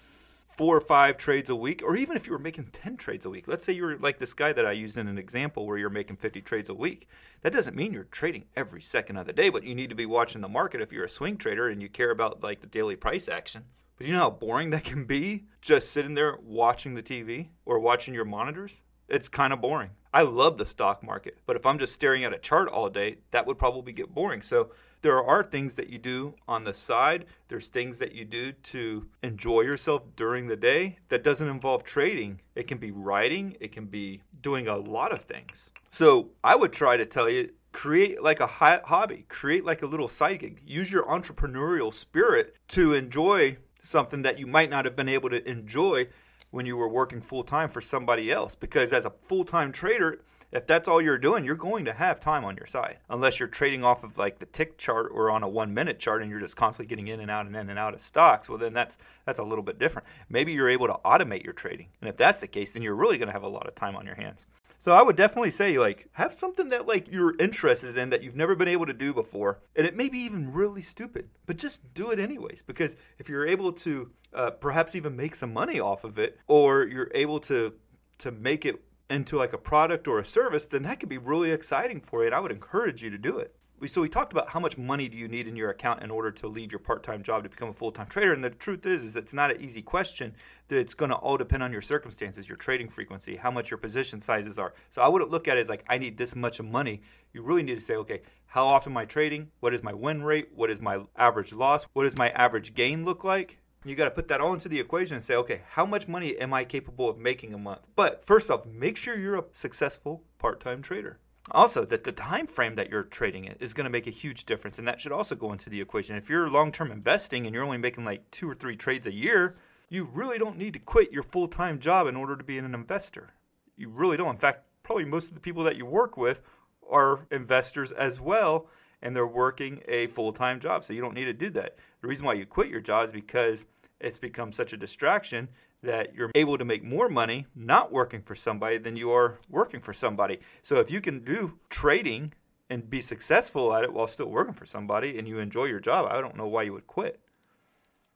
four 0.59 0.77
or 0.77 0.81
five 0.81 1.17
trades 1.17 1.49
a 1.49 1.55
week, 1.55 1.83
or 1.85 1.95
even 1.95 2.17
if 2.17 2.27
you 2.27 2.33
were 2.33 2.39
making 2.39 2.67
10 2.73 2.97
trades 2.97 3.25
a 3.25 3.31
week. 3.31 3.47
Let's 3.47 3.65
say 3.65 3.73
you 3.73 3.85
were 3.85 3.97
like 3.97 4.19
this 4.19 4.35
guy 4.35 4.53
that 4.53 4.67
I 4.67 4.73
used 4.73 4.99
in 4.99 5.07
an 5.07 5.17
example 5.17 5.65
where 5.65 5.79
you're 5.79 5.89
making 5.89 6.17
50 6.17 6.41
trades 6.41 6.69
a 6.69 6.75
week. 6.75 7.09
That 7.43 7.53
doesn't 7.53 7.77
mean 7.77 7.93
you're 7.93 8.03
trading 8.03 8.47
every 8.57 8.83
second 8.83 9.19
of 9.19 9.27
the 9.29 9.33
day, 9.33 9.51
but 9.51 9.63
you 9.63 9.77
need 9.77 9.89
to 9.91 9.95
be 9.95 10.05
watching 10.05 10.41
the 10.41 10.49
market 10.49 10.81
if 10.81 10.91
you're 10.91 11.05
a 11.05 11.09
swing 11.09 11.37
trader 11.37 11.69
and 11.69 11.81
you 11.81 11.89
care 11.89 12.11
about 12.11 12.43
like 12.43 12.61
the 12.61 12.67
daily 12.67 12.97
price 12.97 13.29
action. 13.29 13.67
But 13.97 14.09
you 14.09 14.13
know 14.13 14.19
how 14.19 14.31
boring 14.31 14.71
that 14.71 14.83
can 14.83 15.05
be 15.05 15.45
just 15.63 15.93
sitting 15.93 16.15
there 16.15 16.37
watching 16.43 16.95
the 16.95 17.05
TV 17.05 17.51
or 17.65 17.79
watching 17.79 18.13
your 18.13 18.25
monitors? 18.25 18.83
It's 19.09 19.29
kind 19.29 19.53
of 19.53 19.61
boring. 19.61 19.91
I 20.13 20.23
love 20.23 20.59
the 20.59 20.67
stock 20.67 21.05
market, 21.05 21.39
but 21.47 21.55
if 21.55 21.67
I'm 21.67 21.79
just 21.79 21.95
staring 21.95 22.25
at 22.25 22.33
a 22.33 22.39
chart 22.39 22.69
all 22.69 22.91
day, 22.91 23.19
that 23.31 23.47
would 23.47 23.59
probably 23.59 23.93
get 23.93 24.13
boring. 24.13 24.43
So 24.43 24.73
there 25.03 25.23
are 25.23 25.43
things 25.43 25.75
that 25.75 25.91
you 25.91 25.99
do 25.99 26.35
on 26.47 26.65
the 26.65 26.75
side. 26.75 27.27
There's 27.49 27.69
things 27.69 27.99
that 27.99 28.13
you 28.13 28.25
do 28.25 28.53
to 28.53 29.07
enjoy 29.23 29.63
yourself 29.63 30.03
during 30.17 30.47
the 30.47 30.57
day 30.57 30.99
that 31.09 31.23
doesn't 31.23 31.49
involve 31.49 31.85
trading. 31.85 32.41
It 32.55 32.67
can 32.67 32.79
be 32.79 32.91
writing, 32.91 33.57
it 33.61 33.73
can 33.73 33.87
be 33.87 34.23
doing 34.41 34.67
a 34.69 34.77
lot 34.77 35.13
of 35.13 35.23
things. 35.23 35.71
So 35.91 36.31
I 36.43 36.57
would 36.57 36.73
try 36.73 36.97
to 36.97 37.07
tell 37.07 37.29
you 37.29 37.51
create 37.73 38.23
like 38.23 38.41
a 38.41 38.47
hobby, 38.47 39.25
create 39.29 39.65
like 39.65 39.83
a 39.83 39.87
little 39.87 40.09
side 40.09 40.41
gig. 40.41 40.61
Use 40.67 40.91
your 40.91 41.05
entrepreneurial 41.05 41.95
spirit 41.95 42.57
to 42.69 42.95
enjoy 42.95 43.57
something 43.83 44.23
that 44.23 44.39
you 44.39 44.47
might 44.47 44.71
not 44.71 44.85
have 44.85 44.97
been 44.97 45.09
able 45.09 45.31
to 45.31 45.49
enjoy 45.49 46.09
when 46.51 46.67
you 46.67 46.77
were 46.77 46.89
working 46.89 47.21
full 47.21 47.45
time 47.45 47.69
for 47.69 47.81
somebody 47.81 48.33
else. 48.33 48.55
Because 48.55 48.93
as 48.93 49.05
a 49.05 49.11
full 49.11 49.45
time 49.45 49.71
trader, 49.71 50.21
if 50.51 50.67
that's 50.67 50.89
all 50.89 51.01
you're 51.01 51.19
doing, 51.19 51.45
you're 51.45 51.55
going 51.55 51.85
to 51.85 51.93
have 51.93 52.21
time 52.21 52.45
on 52.45 52.57
your 52.57 52.67
side. 52.67 52.99
Unless 53.11 53.39
you're 53.39 53.49
trading 53.49 53.85
off 53.85 54.03
of 54.03 54.17
like 54.17 54.39
the 54.39 54.47
tick 54.47 54.79
chart 54.79 55.11
or 55.13 55.31
on 55.31 55.43
a 55.43 55.49
one 55.49 55.75
minute 55.75 55.99
chart 55.99 56.23
and 56.23 56.31
you're 56.31 56.41
just 56.41 56.57
constantly 56.57 56.89
getting 56.89 57.09
in 57.09 57.21
and 57.21 57.31
out 57.31 57.47
and 57.47 57.55
in 57.55 57.69
and 57.69 57.79
out 57.79 57.95
of 57.95 58.01
stocks, 58.01 58.49
well 58.49 58.59
then 58.59 58.73
that's 58.73 58.97
that's 59.27 59.39
a 59.39 59.45
little 59.45 59.65
bit 59.65 59.79
different. 59.79 60.09
Maybe 60.29 60.53
you're 60.53 60.71
able 60.71 60.87
to 60.87 60.97
automate 61.05 61.45
your 61.45 61.53
trading. 61.53 61.89
And 62.01 62.09
if 62.09 62.17
that's 62.17 62.41
the 62.41 62.47
case, 62.47 62.73
then 62.73 62.83
you're 62.83 62.95
really 62.95 63.19
going 63.19 63.29
to 63.29 63.33
have 63.33 63.43
a 63.43 63.49
lot 63.49 63.67
of 63.67 63.75
time 63.75 63.97
on 63.97 64.07
your 64.07 64.15
hands. 64.15 64.47
So 64.81 64.93
I 64.93 65.03
would 65.03 65.17
definitely 65.17 65.51
say 65.51 65.77
like 65.77 66.09
have 66.13 66.33
something 66.33 66.69
that 66.69 66.87
like 66.87 67.11
you're 67.11 67.37
interested 67.39 67.99
in 67.99 68.11
that 68.11 68.23
you've 68.23 68.37
never 68.37 68.55
been 68.55 68.69
able 68.69 68.87
to 68.87 68.93
do 68.93 69.13
before, 69.13 69.59
and 69.75 69.87
it 69.87 69.97
may 69.97 70.09
be 70.09 70.21
even 70.21 70.53
really 70.53 70.83
stupid, 70.83 71.29
but 71.47 71.57
just 71.57 71.93
do 71.95 72.11
it 72.11 72.21
anyways. 72.21 72.63
Because 72.63 72.97
if 73.19 73.29
you're 73.29 73.47
able 73.47 73.73
to 73.73 74.11
uh, 74.33 74.51
perhaps 74.51 74.95
even 74.95 75.17
make 75.17 75.35
some 75.35 75.53
money 75.53 75.81
off 75.81 76.05
of 76.05 76.19
it, 76.19 76.39
or 76.47 76.87
you're 76.87 77.11
able 77.13 77.41
to 77.41 77.73
to 78.19 78.31
make 78.31 78.65
it 78.65 78.81
into 79.11 79.37
like 79.37 79.53
a 79.53 79.59
product 79.59 80.07
or 80.07 80.19
a 80.19 80.25
service, 80.25 80.67
then 80.67 80.83
that 80.83 81.01
could 81.01 81.09
be 81.09 81.19
really 81.19 81.51
exciting 81.51 82.01
for 82.01 82.21
you. 82.21 82.27
And 82.27 82.35
I 82.35 82.41
would 82.41 82.53
encourage 82.53 83.03
you 83.03 83.11
to 83.11 83.19
do 83.19 83.39
it. 83.39 83.55
We, 83.81 83.87
so 83.87 84.01
we 84.01 84.09
talked 84.09 84.33
about 84.33 84.49
how 84.49 84.59
much 84.59 84.77
money 84.77 85.09
do 85.09 85.17
you 85.17 85.29
need 85.29 85.47
in 85.47 85.55
your 85.55 85.71
account 85.71 86.03
in 86.03 86.11
order 86.11 86.33
to 86.33 86.49
leave 86.49 86.73
your 86.73 86.81
part-time 86.81 87.23
job 87.23 87.45
to 87.45 87.49
become 87.49 87.69
a 87.69 87.73
full-time 87.73 88.09
trader 88.09 88.33
and 88.33 88.43
the 88.43 88.51
truth 88.51 88.85
is 88.87 89.05
is 89.05 89.15
it's 89.15 89.33
not 89.33 89.53
an 89.53 89.61
easy 89.61 89.83
question. 89.83 90.35
That 90.67 90.79
it's 90.79 90.95
going 90.95 91.11
to 91.11 91.17
all 91.17 91.37
depend 91.37 91.63
on 91.63 91.71
your 91.71 91.81
circumstances 91.81 92.49
your 92.49 92.57
trading 92.57 92.89
frequency 92.89 93.37
how 93.37 93.53
much 93.53 93.71
your 93.71 93.79
position 93.79 94.21
sizes 94.21 94.59
are. 94.59 94.75
So 94.91 95.01
i 95.01 95.07
wouldn't 95.07 95.31
look 95.31 95.47
at 95.47 95.59
it 95.59 95.61
as 95.61 95.69
like 95.69 95.85
i 95.89 95.97
need 95.97 96.19
this 96.19 96.35
much 96.35 96.61
money. 96.61 97.03
You 97.33 97.43
really 97.43 97.63
need 97.63 97.77
to 97.77 97.81
say 97.81 97.95
okay 97.95 98.23
how 98.47 98.67
often 98.67 98.93
am 98.95 98.97
i 98.97 99.05
trading? 99.05 99.49
What 99.61 99.73
is 99.73 99.85
my 99.85 99.95
win 99.95 100.25
rate? 100.25 100.49
What 100.53 100.71
is 100.71 100.81
my 100.81 101.01
average 101.17 101.53
loss? 101.53 101.85
What 101.93 102.03
does 102.03 102.17
my 102.17 102.31
average 102.31 102.75
gain 102.75 103.05
look 103.05 103.23
like 103.23 103.59
you 103.85 103.95
got 103.95 104.05
to 104.05 104.11
put 104.11 104.29
that 104.29 104.41
all 104.41 104.53
into 104.53 104.69
the 104.69 104.81
equation 104.81 105.17
and 105.17 105.25
say, 105.25 105.35
okay, 105.37 105.63
how 105.71 105.87
much 105.87 106.09
money 106.09 106.37
am 106.39 106.53
I 106.53 106.65
capable 106.65 107.09
of 107.09 107.19
making 107.19 107.55
a 107.55 107.59
month? 107.59 107.81
But 107.95 108.25
first 108.25 108.51
off, 108.51 108.67
make 108.67 108.97
sure 108.97 109.17
you're 109.17 109.39
a 109.39 109.45
successful 109.53 110.23
part-time 110.39 110.83
trader. 110.83 111.19
Also, 111.51 111.85
that 111.87 112.05
the 112.05 112.13
time 112.13 112.47
frame 112.47 112.75
that 112.75 112.91
you're 112.91 113.05
trading 113.05 113.45
it 113.45 113.57
is 113.61 113.73
going 113.73 113.85
to 113.85 113.91
make 113.91 114.07
a 114.07 114.11
huge 114.11 114.45
difference, 114.45 114.79
and 114.79 114.87
that 114.87 115.01
should 115.01 115.13
also 115.13 115.35
go 115.35 115.53
into 115.53 115.71
the 115.71 115.81
equation. 115.81 116.17
If 116.17 116.29
you're 116.29 116.51
long-term 116.51 116.91
investing 116.91 117.47
and 117.47 117.55
you're 117.55 117.65
only 117.65 117.79
making 117.79 118.05
like 118.05 118.31
two 118.31 118.51
or 118.51 118.55
three 118.55 118.77
trades 118.77 119.07
a 119.07 119.15
year, 119.15 119.57
you 119.89 120.09
really 120.13 120.39
don't 120.39 120.59
need 120.59 120.75
to 120.75 120.79
quit 120.79 121.13
your 121.13 121.23
full-time 121.23 121.79
job 121.79 122.07
in 122.07 122.17
order 122.17 122.37
to 122.37 122.45
be 122.45 122.59
an 122.59 122.75
investor. 122.75 123.33
You 123.77 123.89
really 123.89 124.19
don't. 124.19 124.35
In 124.35 124.41
fact, 124.41 124.65
probably 124.83 125.07
most 125.07 125.29
of 125.29 125.35
the 125.35 125.41
people 125.41 125.63
that 125.65 125.77
you 125.77 125.87
work 125.87 126.17
with 126.17 126.43
are 126.91 127.27
investors 127.31 127.93
as 127.93 128.21
well 128.21 128.69
and 129.03 129.15
they're 129.15 129.27
working 129.27 129.83
a 129.87 130.07
full 130.09 130.33
time 130.33 130.61
job. 130.61 130.85
So 130.85 130.93
you 130.93 131.01
don't 131.01 131.15
need 131.15 131.27
to 131.27 131.33
do 131.33 131.51
that. 131.51 131.77
The 132.01 132.09
reason 132.09 132.27
why 132.27 132.35
you 132.35 132.47
quit 132.47 132.69
your 132.69 132.81
job 132.81 133.07
is 133.07 133.13
because 133.13 133.67
it's 134.01 134.19
become 134.19 134.53
such 134.53 134.73
a 134.73 134.77
distraction 134.77 135.49
that 135.83 136.15
you're 136.15 136.31
able 136.35 136.59
to 136.59 136.65
make 136.65 136.83
more 136.83 137.09
money 137.09 137.47
not 137.55 137.93
working 137.93 138.23
for 138.23 138.35
somebody 138.35 138.79
than 138.79 138.97
you 138.97 139.11
are 139.13 139.39
working 139.49 139.81
for 139.81 139.93
somebody. 139.93 140.41
So 140.63 140.77
if 140.77 140.91
you 140.91 141.01
can 141.01 141.21
do 141.21 141.59
trading 141.71 142.33
and 142.71 142.89
be 142.89 143.01
successful 143.01 143.75
at 143.75 143.85
it 143.85 143.93
while 143.93 144.09
still 144.09 144.27
working 144.27 144.55
for 144.55 144.67
somebody 144.67 145.19
and 145.19 145.27
you 145.27 145.39
enjoy 145.39 145.65
your 145.67 145.81
job, 145.81 146.07
I 146.11 146.21
don't 146.21 146.37
know 146.37 146.49
why 146.49 146.65
you 146.65 146.73
would 146.73 146.87
quit. 146.87 147.21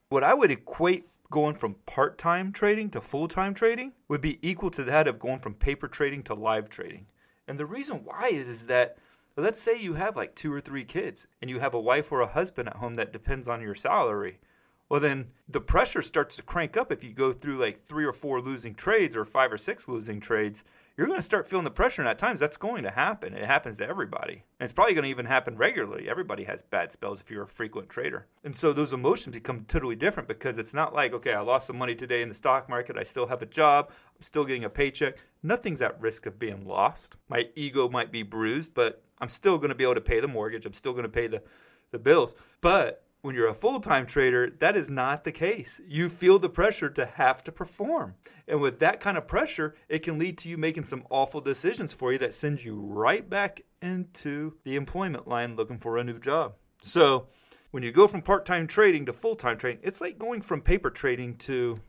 What 0.09 0.25
I 0.25 0.35
would 0.35 0.51
equate 0.51 1.09
going 1.31 1.55
from 1.55 1.77
part 1.87 2.19
time 2.19 2.53
trading 2.53 2.91
to 2.91 3.01
full 3.01 3.29
time 3.29 3.55
trading 3.55 3.93
would 4.09 4.21
be 4.21 4.39
equal 4.43 4.71
to 4.71 4.85
that 4.85 5.09
of 5.09 5.19
going 5.19 5.39
from 5.39 5.55
paper 5.55 5.89
trading 5.89 6.23
to 6.25 6.35
live 6.35 6.69
trading. 6.69 7.07
And 7.49 7.59
the 7.59 7.67
reason 7.67 8.05
why 8.05 8.29
is, 8.29 8.49
is 8.49 8.67
that 8.67 8.99
let's 9.37 9.61
say 9.61 9.81
you 9.81 9.95
have 9.95 10.17
like 10.17 10.35
two 10.35 10.53
or 10.53 10.61
three 10.61 10.85
kids 10.85 11.27
and 11.41 11.51
you 11.51 11.61
have 11.61 11.75
a 11.75 11.81
wife 11.81 12.12
or 12.12 12.21
a 12.21 12.27
husband 12.27 12.69
at 12.69 12.77
home 12.77 12.95
that 12.95 13.12
depends 13.12 13.49
on 13.49 13.62
your 13.62 13.75
salary. 13.75 14.39
Well, 14.89 15.01
then 15.01 15.29
the 15.49 15.61
pressure 15.61 16.03
starts 16.03 16.37
to 16.37 16.43
crank 16.43 16.77
up 16.77 16.93
if 16.93 17.03
you 17.03 17.12
go 17.12 17.33
through 17.33 17.57
like 17.57 17.83
three 17.85 18.05
or 18.05 18.12
four 18.12 18.41
losing 18.41 18.75
trades 18.75 19.17
or 19.17 19.25
five 19.25 19.53
or 19.53 19.59
six 19.59 19.89
losing 19.89 20.21
trades 20.21 20.65
you're 20.97 21.07
going 21.07 21.19
to 21.19 21.25
start 21.25 21.49
feeling 21.49 21.65
the 21.65 21.71
pressure. 21.71 22.03
And 22.03 22.09
at 22.09 22.19
times, 22.19 22.41
that's 22.41 22.57
going 22.57 22.83
to 22.83 22.91
happen. 22.91 23.35
It 23.35 23.47
happens 23.47 23.79
to 23.79 23.89
everybody. 23.89 24.45
And 24.61 24.65
it's 24.65 24.73
probably 24.73 24.95
going 24.95 25.05
to 25.05 25.11
even 25.11 25.27
happen 25.27 25.57
regularly. 25.57 26.09
Everybody 26.09 26.45
has 26.45 26.62
bad 26.62 26.93
spells 26.93 27.21
if 27.21 27.31
you're 27.31 27.45
a 27.45 27.49
frequent 27.49 27.89
trader. 27.89 28.27
And 28.45 28.55
so 28.55 28.73
those 28.73 28.93
emotions 28.93 29.35
become 29.35 29.65
totally 29.67 29.97
different 29.97 30.29
because 30.29 30.59
it's 30.59 30.75
not 30.75 30.95
like, 30.95 31.12
okay, 31.15 31.33
I 31.33 31.41
lost 31.41 31.67
some 31.67 31.79
money 31.79 31.95
today 31.95 32.23
in 32.23 32.29
the 32.29 32.35
stock 32.35 32.69
market. 32.69 32.99
I 32.99 33.05
still 33.05 33.27
have 33.27 33.43
a 33.43 33.47
job. 33.47 33.91
I'm 33.91 34.23
still 34.23 34.45
getting 34.45 34.65
a 34.65 34.71
paycheck. 34.71 35.17
Nothing's 35.43 35.83
at 35.83 36.01
risk 36.01 36.27
of 36.27 36.39
being 36.39 36.67
lost. 36.67 37.17
My 37.29 37.49
ego 37.57 37.89
might 37.89 38.12
be 38.12 38.23
bruised, 38.23 38.75
but 38.75 39.03
I'm 39.23 39.29
still 39.29 39.57
going 39.57 39.69
to 39.69 39.75
be 39.76 39.85
able 39.85 39.95
to 39.95 40.00
pay 40.00 40.19
the 40.19 40.29
mortgage. 40.29 40.67
I'm 40.67 40.75
still 40.75 40.93
going 40.93 41.05
to 41.05 41.09
pay 41.09 41.29
the, 41.29 41.43
the 41.93 41.99
bills. 42.00 42.35
But 42.61 43.05
when 43.23 43.37
you're 43.37 43.49
a 43.49 43.55
full 43.55 43.79
time 43.79 44.05
trader, 44.05 44.50
that 44.59 44.76
is 44.76 44.91
not 44.91 45.23
the 45.23 45.31
case. 45.31 45.81
You 45.87 46.09
feel 46.09 46.41
the 46.41 46.49
pressure 46.49 46.91
to 46.91 47.07
have 47.07 47.45
to 47.45 47.52
perform. 47.52 48.17
And 48.49 48.61
with 48.61 48.81
that 48.81 49.00
kind 49.00 49.17
of 49.17 49.29
pressure, 49.29 49.76
it 49.88 50.00
can 50.00 50.19
lead 50.19 50.38
to 50.38 50.49
you 50.49 50.59
making 50.59 50.87
some 50.87 51.05
awful 51.09 51.41
decisions 51.41 51.93
for 51.93 52.12
you 52.12 52.19
that 52.19 52.35
sends 52.35 52.64
you 52.64 52.75
right 52.75 53.29
back 53.31 53.62
into 53.81 54.55
the 54.64 54.75
employment 54.75 55.29
line 55.29 55.55
looking 55.55 55.79
for 55.79 55.99
a 55.99 56.05
new 56.05 56.19
job. 56.19 56.55
So, 56.83 57.29
when 57.71 57.83
you 57.85 57.93
go 57.93 58.07
from 58.09 58.23
part 58.23 58.45
time 58.45 58.67
trading 58.67 59.07
to 59.07 59.12
full 59.12 59.37
time 59.37 59.57
trading, 59.57 59.81
it's 59.85 60.00
like 60.00 60.19
going 60.19 60.43
from 60.43 60.61
paper 60.61 60.91
trading 60.91 61.37
to 61.38 61.81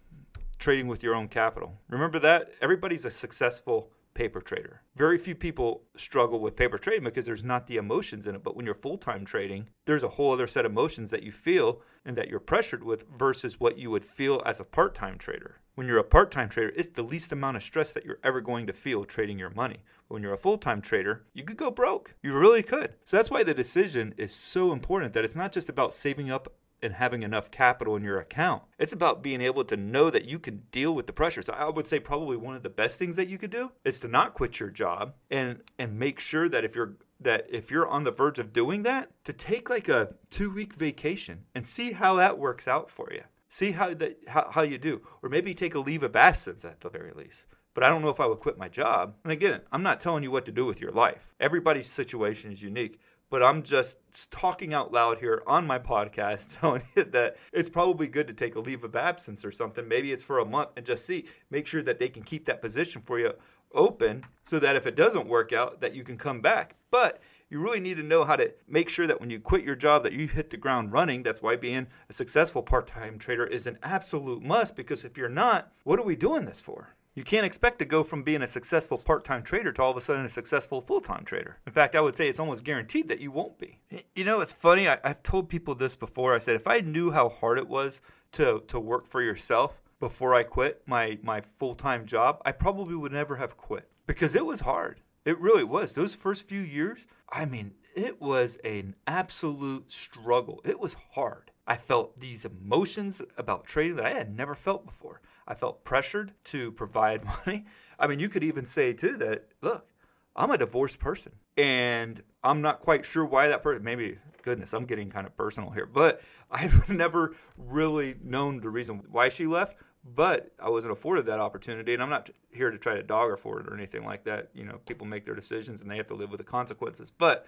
trading 0.59 0.87
with 0.87 1.01
your 1.01 1.15
own 1.15 1.27
capital. 1.27 1.73
Remember 1.89 2.19
that? 2.19 2.51
Everybody's 2.61 3.05
a 3.05 3.11
successful 3.11 3.89
paper 4.13 4.41
trader. 4.41 4.81
Very 4.95 5.17
few 5.17 5.35
people 5.35 5.83
struggle 5.95 6.39
with 6.39 6.55
paper 6.55 6.77
trading 6.77 7.03
because 7.03 7.25
there's 7.25 7.43
not 7.43 7.67
the 7.67 7.77
emotions 7.77 8.27
in 8.27 8.35
it. 8.35 8.43
But 8.43 8.55
when 8.55 8.65
you're 8.65 8.75
full 8.75 8.97
time 8.97 9.25
trading, 9.25 9.69
there's 9.85 10.03
a 10.03 10.09
whole 10.09 10.31
other 10.31 10.47
set 10.47 10.65
of 10.65 10.71
emotions 10.71 11.11
that 11.11 11.23
you 11.23 11.31
feel 11.31 11.81
and 12.05 12.15
that 12.17 12.29
you're 12.29 12.39
pressured 12.39 12.83
with 12.83 13.05
versus 13.17 13.59
what 13.59 13.77
you 13.77 13.89
would 13.91 14.05
feel 14.05 14.41
as 14.45 14.59
a 14.59 14.65
part 14.65 14.95
time 14.95 15.17
trader. 15.17 15.59
When 15.75 15.87
you're 15.87 15.97
a 15.97 16.03
part 16.03 16.31
time 16.31 16.49
trader, 16.49 16.71
it's 16.75 16.89
the 16.89 17.01
least 17.01 17.31
amount 17.31 17.57
of 17.57 17.63
stress 17.63 17.93
that 17.93 18.05
you're 18.05 18.19
ever 18.23 18.41
going 18.41 18.67
to 18.67 18.73
feel 18.73 19.05
trading 19.05 19.39
your 19.39 19.49
money. 19.49 19.83
When 20.07 20.21
you're 20.21 20.33
a 20.33 20.37
full 20.37 20.59
time 20.59 20.81
trader, 20.81 21.25
you 21.33 21.43
could 21.43 21.57
go 21.57 21.71
broke. 21.71 22.13
You 22.21 22.37
really 22.37 22.61
could. 22.61 22.93
So 23.05 23.17
that's 23.17 23.31
why 23.31 23.43
the 23.43 23.55
decision 23.55 24.13
is 24.17 24.33
so 24.33 24.71
important 24.71 25.13
that 25.13 25.25
it's 25.25 25.35
not 25.35 25.51
just 25.51 25.69
about 25.69 25.93
saving 25.93 26.29
up 26.29 26.53
and 26.83 26.95
having 26.95 27.23
enough 27.23 27.49
capital 27.49 27.95
in 27.95 28.03
your 28.03 28.19
account. 28.19 28.63
It's 28.77 28.93
about 28.93 29.23
being 29.23 29.41
able 29.41 29.63
to 29.65 29.77
know 29.77 30.09
that 30.09 30.25
you 30.25 30.37
can 30.37 30.63
deal 30.71 30.93
with 30.93 31.07
the 31.07 31.13
pressure. 31.13 31.41
So 31.41 31.53
I 31.53 31.69
would 31.69 31.87
say 31.87 31.99
probably 31.99 32.37
one 32.37 32.55
of 32.55 32.63
the 32.63 32.69
best 32.69 32.99
things 32.99 33.15
that 33.15 33.29
you 33.29 33.37
could 33.37 33.51
do 33.51 33.71
is 33.83 33.99
to 34.01 34.07
not 34.07 34.33
quit 34.33 34.59
your 34.59 34.69
job 34.69 35.13
and 35.31 35.61
and 35.79 35.97
make 35.97 36.19
sure 36.19 36.49
that 36.49 36.63
if 36.63 36.75
you're 36.75 36.97
that 37.19 37.47
if 37.49 37.71
you're 37.71 37.87
on 37.87 38.03
the 38.03 38.11
verge 38.11 38.39
of 38.39 38.53
doing 38.53 38.83
that, 38.83 39.11
to 39.23 39.33
take 39.33 39.69
like 39.69 39.87
a 39.87 40.15
2-week 40.31 40.73
vacation 40.73 41.45
and 41.55 41.65
see 41.65 41.93
how 41.93 42.15
that 42.15 42.37
works 42.37 42.67
out 42.67 42.89
for 42.89 43.09
you. 43.11 43.23
See 43.47 43.71
how 43.71 43.93
that 43.93 44.19
how, 44.27 44.49
how 44.51 44.61
you 44.63 44.77
do 44.77 45.01
or 45.21 45.29
maybe 45.29 45.53
take 45.53 45.75
a 45.75 45.79
leave 45.79 46.03
of 46.03 46.15
absence 46.15 46.65
at 46.65 46.81
the 46.81 46.89
very 46.89 47.13
least 47.13 47.45
but 47.73 47.83
I 47.83 47.89
don't 47.89 48.01
know 48.01 48.09
if 48.09 48.19
I 48.19 48.27
would 48.27 48.39
quit 48.39 48.57
my 48.57 48.69
job. 48.69 49.15
And 49.23 49.31
again, 49.31 49.61
I'm 49.71 49.83
not 49.83 49.99
telling 49.99 50.23
you 50.23 50.31
what 50.31 50.45
to 50.45 50.51
do 50.51 50.65
with 50.65 50.79
your 50.79 50.91
life. 50.91 51.33
Everybody's 51.39 51.89
situation 51.89 52.51
is 52.51 52.61
unique 52.61 52.99
but 53.33 53.41
I'm 53.41 53.63
just 53.63 53.97
talking 54.29 54.75
out 54.75 54.91
loud 54.91 55.17
here 55.17 55.41
on 55.47 55.65
my 55.65 55.79
podcast, 55.79 56.55
telling 56.61 56.83
you 56.95 57.03
that 57.05 57.35
it's 57.51 57.67
probably 57.67 58.05
good 58.05 58.27
to 58.27 58.33
take 58.33 58.53
a 58.53 58.59
leave 58.59 58.83
of 58.83 58.95
absence 58.95 59.43
or 59.43 59.51
something. 59.51 59.87
Maybe 59.87 60.11
it's 60.11 60.21
for 60.21 60.37
a 60.37 60.45
month 60.45 60.69
and 60.77 60.85
just 60.85 61.03
see, 61.03 61.25
make 61.49 61.65
sure 61.65 61.81
that 61.81 61.97
they 61.97 62.09
can 62.09 62.21
keep 62.21 62.45
that 62.45 62.61
position 62.61 63.01
for 63.01 63.17
you 63.17 63.33
open 63.73 64.23
so 64.43 64.59
that 64.59 64.75
if 64.75 64.85
it 64.85 64.95
doesn't 64.95 65.25
work 65.25 65.51
out, 65.51 65.81
that 65.81 65.95
you 65.95 66.03
can 66.03 66.15
come 66.15 66.41
back. 66.41 66.75
But 66.91 67.23
you 67.49 67.59
really 67.59 67.79
need 67.79 67.97
to 67.97 68.03
know 68.03 68.23
how 68.23 68.35
to 68.35 68.53
make 68.67 68.87
sure 68.87 69.07
that 69.07 69.19
when 69.19 69.31
you 69.31 69.39
quit 69.39 69.63
your 69.63 69.75
job 69.75 70.03
that 70.03 70.13
you 70.13 70.27
hit 70.27 70.51
the 70.51 70.57
ground 70.57 70.91
running. 70.91 71.23
That's 71.23 71.41
why 71.41 71.55
being 71.55 71.87
a 72.11 72.13
successful 72.13 72.61
part-time 72.61 73.17
trader 73.17 73.47
is 73.47 73.65
an 73.65 73.79
absolute 73.81 74.43
must 74.43 74.75
because 74.75 75.03
if 75.03 75.17
you're 75.17 75.27
not, 75.27 75.71
what 75.85 75.97
are 75.97 76.05
we 76.05 76.15
doing 76.15 76.45
this 76.45 76.61
for? 76.61 76.89
You 77.15 77.23
can't 77.23 77.45
expect 77.45 77.77
to 77.79 77.85
go 77.85 78.03
from 78.03 78.23
being 78.23 78.41
a 78.41 78.47
successful 78.47 78.97
part 78.97 79.23
time 79.23 79.43
trader 79.43 79.71
to 79.71 79.81
all 79.81 79.91
of 79.91 79.97
a 79.97 80.01
sudden 80.01 80.25
a 80.25 80.29
successful 80.29 80.81
full 80.81 80.99
time 80.99 81.25
trader. 81.25 81.57
In 81.67 81.73
fact, 81.73 81.95
I 81.95 82.01
would 82.01 82.15
say 82.15 82.27
it's 82.27 82.39
almost 82.39 82.63
guaranteed 82.63 83.07
that 83.09 83.19
you 83.19 83.31
won't 83.31 83.59
be. 83.59 83.79
You 84.15 84.23
know, 84.23 84.41
it's 84.41 84.53
funny. 84.53 84.87
I, 84.87 84.97
have 85.03 85.21
told 85.21 85.47
people 85.47 85.75
this 85.75 85.95
before. 85.95 86.33
I 86.33 86.39
said, 86.39 86.55
if 86.55 86.65
I 86.65 86.79
knew 86.79 87.11
how 87.11 87.29
hard 87.29 87.59
it 87.59 87.67
was 87.67 88.01
to, 88.33 88.63
to 88.67 88.79
work 88.79 89.07
for 89.07 89.21
yourself 89.21 89.79
before 89.99 90.33
I 90.33 90.41
quit 90.41 90.81
my, 90.87 91.19
my 91.21 91.41
full 91.41 91.75
time 91.75 92.07
job, 92.07 92.41
I 92.45 92.51
probably 92.51 92.95
would 92.95 93.11
never 93.11 93.35
have 93.35 93.57
quit 93.57 93.89
because 94.07 94.33
it 94.33 94.45
was 94.45 94.61
hard. 94.61 95.01
It 95.23 95.39
really 95.39 95.63
was. 95.63 95.93
Those 95.93 96.15
first 96.15 96.47
few 96.47 96.61
years, 96.61 97.05
I 97.31 97.45
mean, 97.45 97.73
it 97.95 98.21
was 98.21 98.57
an 98.63 98.95
absolute 99.07 99.91
struggle. 99.91 100.61
It 100.63 100.79
was 100.79 100.95
hard. 101.11 101.51
I 101.65 101.77
felt 101.77 102.19
these 102.19 102.45
emotions 102.45 103.21
about 103.37 103.65
trading 103.65 103.95
that 103.97 104.05
I 104.05 104.13
had 104.13 104.35
never 104.35 104.55
felt 104.55 104.85
before. 104.85 105.21
I 105.47 105.53
felt 105.53 105.83
pressured 105.83 106.33
to 106.45 106.71
provide 106.71 107.23
money. 107.45 107.65
I 107.99 108.07
mean, 108.07 108.19
you 108.19 108.29
could 108.29 108.43
even 108.43 108.65
say 108.65 108.93
too 108.93 109.17
that 109.17 109.47
look, 109.61 109.87
I'm 110.35 110.51
a 110.51 110.57
divorced 110.57 110.99
person, 110.99 111.33
and 111.57 112.21
I'm 112.43 112.61
not 112.61 112.81
quite 112.81 113.05
sure 113.05 113.23
why 113.23 113.47
that 113.47 113.63
person. 113.63 113.83
Maybe 113.83 114.17
goodness, 114.41 114.73
I'm 114.73 114.85
getting 114.85 115.09
kind 115.09 115.27
of 115.27 115.37
personal 115.37 115.69
here, 115.69 115.85
but 115.85 116.21
I've 116.51 116.89
never 116.89 117.35
really 117.57 118.15
known 118.21 118.59
the 118.59 118.69
reason 118.69 119.03
why 119.09 119.29
she 119.29 119.47
left. 119.47 119.77
But 120.05 120.51
I 120.59 120.69
wasn't 120.69 120.91
afforded 120.91 121.27
that 121.27 121.39
opportunity, 121.39 121.93
and 121.93 122.03
I'm 122.03 122.09
not 122.09 122.29
here 122.51 122.69
to 122.71 122.77
try 122.77 122.95
to 122.95 123.03
dog 123.03 123.29
her 123.29 123.37
for 123.37 123.61
it 123.61 123.67
or 123.67 123.73
anything 123.73 124.03
like 124.03 124.25
that. 124.25 124.49
You 124.53 124.65
know, 124.65 124.79
people 124.85 125.07
make 125.07 125.23
their 125.23 125.33
decisions, 125.33 125.79
and 125.79 125.89
they 125.89 125.95
have 125.95 126.09
to 126.09 126.13
live 126.13 126.29
with 126.29 126.39
the 126.39 126.43
consequences. 126.43 127.09
But 127.09 127.47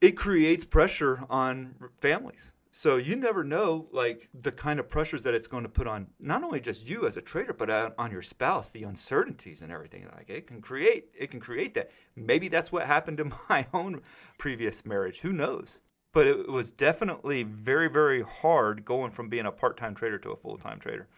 it 0.00 0.16
creates 0.16 0.64
pressure 0.64 1.24
on 1.30 1.74
families 2.00 2.52
so 2.78 2.96
you 2.96 3.16
never 3.16 3.42
know 3.42 3.86
like 3.90 4.28
the 4.38 4.52
kind 4.52 4.78
of 4.78 4.90
pressures 4.90 5.22
that 5.22 5.32
it's 5.32 5.46
going 5.46 5.62
to 5.62 5.68
put 5.70 5.86
on 5.86 6.08
not 6.20 6.44
only 6.44 6.60
just 6.60 6.84
you 6.84 7.06
as 7.06 7.16
a 7.16 7.22
trader, 7.22 7.54
but 7.54 7.70
on 7.98 8.10
your 8.10 8.20
spouse, 8.20 8.68
the 8.68 8.82
uncertainties 8.82 9.62
and 9.62 9.72
everything. 9.72 10.06
Like 10.14 10.28
it 10.28 10.46
can 10.46 10.60
create 10.60 11.08
it 11.18 11.30
can 11.30 11.40
create 11.40 11.72
that. 11.72 11.90
Maybe 12.16 12.48
that's 12.48 12.70
what 12.70 12.86
happened 12.86 13.16
to 13.16 13.32
my 13.48 13.66
own 13.72 14.02
previous 14.36 14.84
marriage. 14.84 15.20
Who 15.20 15.32
knows? 15.32 15.80
But 16.12 16.26
it 16.26 16.50
was 16.50 16.70
definitely 16.70 17.44
very, 17.44 17.88
very 17.88 18.20
hard 18.20 18.84
going 18.84 19.10
from 19.10 19.30
being 19.30 19.46
a 19.46 19.52
part-time 19.52 19.94
trader 19.94 20.18
to 20.18 20.32
a 20.32 20.36
full-time 20.36 20.78
trader. 20.78 21.08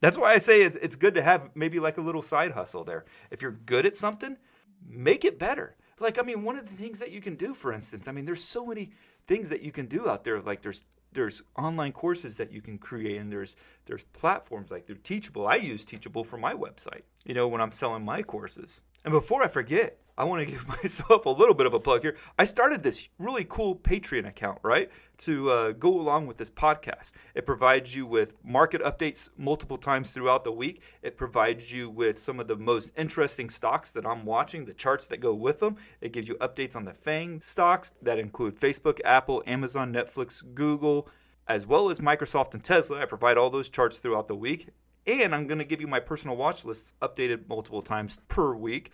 That's 0.00 0.16
why 0.16 0.32
I 0.32 0.38
say 0.38 0.62
it's 0.62 0.76
it's 0.76 0.96
good 0.96 1.12
to 1.16 1.22
have 1.22 1.50
maybe 1.54 1.78
like 1.78 1.98
a 1.98 2.02
little 2.02 2.22
side 2.22 2.52
hustle 2.52 2.84
there. 2.84 3.04
If 3.30 3.42
you're 3.42 3.52
good 3.52 3.84
at 3.84 3.96
something, 3.96 4.38
make 4.82 5.26
it 5.26 5.38
better. 5.38 5.76
Like 5.98 6.18
I 6.18 6.22
mean, 6.22 6.42
one 6.42 6.56
of 6.56 6.68
the 6.68 6.74
things 6.74 6.98
that 6.98 7.10
you 7.10 7.20
can 7.20 7.36
do, 7.36 7.54
for 7.54 7.72
instance, 7.72 8.08
I 8.08 8.12
mean, 8.12 8.24
there's 8.24 8.44
so 8.44 8.66
many 8.66 8.90
things 9.26 9.48
that 9.48 9.62
you 9.62 9.72
can 9.72 9.86
do 9.86 10.08
out 10.08 10.24
there. 10.24 10.40
Like 10.40 10.62
there's 10.62 10.84
there's 11.12 11.42
online 11.56 11.92
courses 11.92 12.36
that 12.36 12.52
you 12.52 12.60
can 12.60 12.78
create, 12.78 13.18
and 13.18 13.32
there's 13.32 13.56
there's 13.86 14.04
platforms 14.12 14.70
like 14.70 14.86
they're 14.86 14.96
Teachable. 14.96 15.46
I 15.46 15.56
use 15.56 15.84
Teachable 15.84 16.24
for 16.24 16.36
my 16.36 16.52
website. 16.52 17.02
You 17.24 17.34
know, 17.34 17.48
when 17.48 17.60
I'm 17.60 17.72
selling 17.72 18.04
my 18.04 18.22
courses. 18.22 18.82
And 19.04 19.12
before 19.12 19.42
I 19.42 19.48
forget, 19.48 19.98
I 20.18 20.24
want 20.24 20.40
to 20.40 20.50
give 20.50 20.66
myself 20.82 21.26
a 21.26 21.30
little 21.30 21.54
bit 21.54 21.66
of 21.66 21.74
a 21.74 21.80
plug 21.80 22.02
here. 22.02 22.16
I 22.38 22.44
started 22.44 22.82
this 22.82 23.08
really 23.18 23.44
cool 23.44 23.76
Patreon 23.76 24.26
account, 24.26 24.58
right, 24.62 24.90
to 25.18 25.50
uh, 25.50 25.72
go 25.72 26.00
along 26.00 26.26
with 26.26 26.38
this 26.38 26.50
podcast. 26.50 27.12
It 27.34 27.44
provides 27.44 27.94
you 27.94 28.06
with 28.06 28.32
market 28.42 28.82
updates 28.82 29.28
multiple 29.36 29.76
times 29.76 30.10
throughout 30.10 30.44
the 30.44 30.52
week. 30.52 30.80
It 31.02 31.16
provides 31.16 31.70
you 31.70 31.90
with 31.90 32.18
some 32.18 32.40
of 32.40 32.48
the 32.48 32.56
most 32.56 32.92
interesting 32.96 33.50
stocks 33.50 33.90
that 33.90 34.06
I'm 34.06 34.24
watching, 34.24 34.64
the 34.64 34.72
charts 34.72 35.06
that 35.06 35.20
go 35.20 35.34
with 35.34 35.60
them. 35.60 35.76
It 36.00 36.12
gives 36.12 36.28
you 36.28 36.36
updates 36.36 36.76
on 36.76 36.84
the 36.84 36.94
FANG 36.94 37.40
stocks 37.42 37.92
that 38.02 38.18
include 38.18 38.58
Facebook, 38.58 39.00
Apple, 39.04 39.42
Amazon, 39.46 39.92
Netflix, 39.92 40.42
Google, 40.54 41.08
as 41.46 41.66
well 41.66 41.90
as 41.90 42.00
Microsoft 42.00 42.54
and 42.54 42.64
Tesla. 42.64 43.02
I 43.02 43.04
provide 43.04 43.36
all 43.36 43.50
those 43.50 43.68
charts 43.68 43.98
throughout 43.98 44.28
the 44.28 44.36
week. 44.36 44.68
And 45.06 45.32
I'm 45.34 45.46
going 45.46 45.58
to 45.58 45.64
give 45.64 45.80
you 45.80 45.86
my 45.86 46.00
personal 46.00 46.36
watch 46.36 46.64
lists 46.64 46.92
updated 47.00 47.48
multiple 47.48 47.80
times 47.80 48.18
per 48.28 48.54
week. 48.56 48.90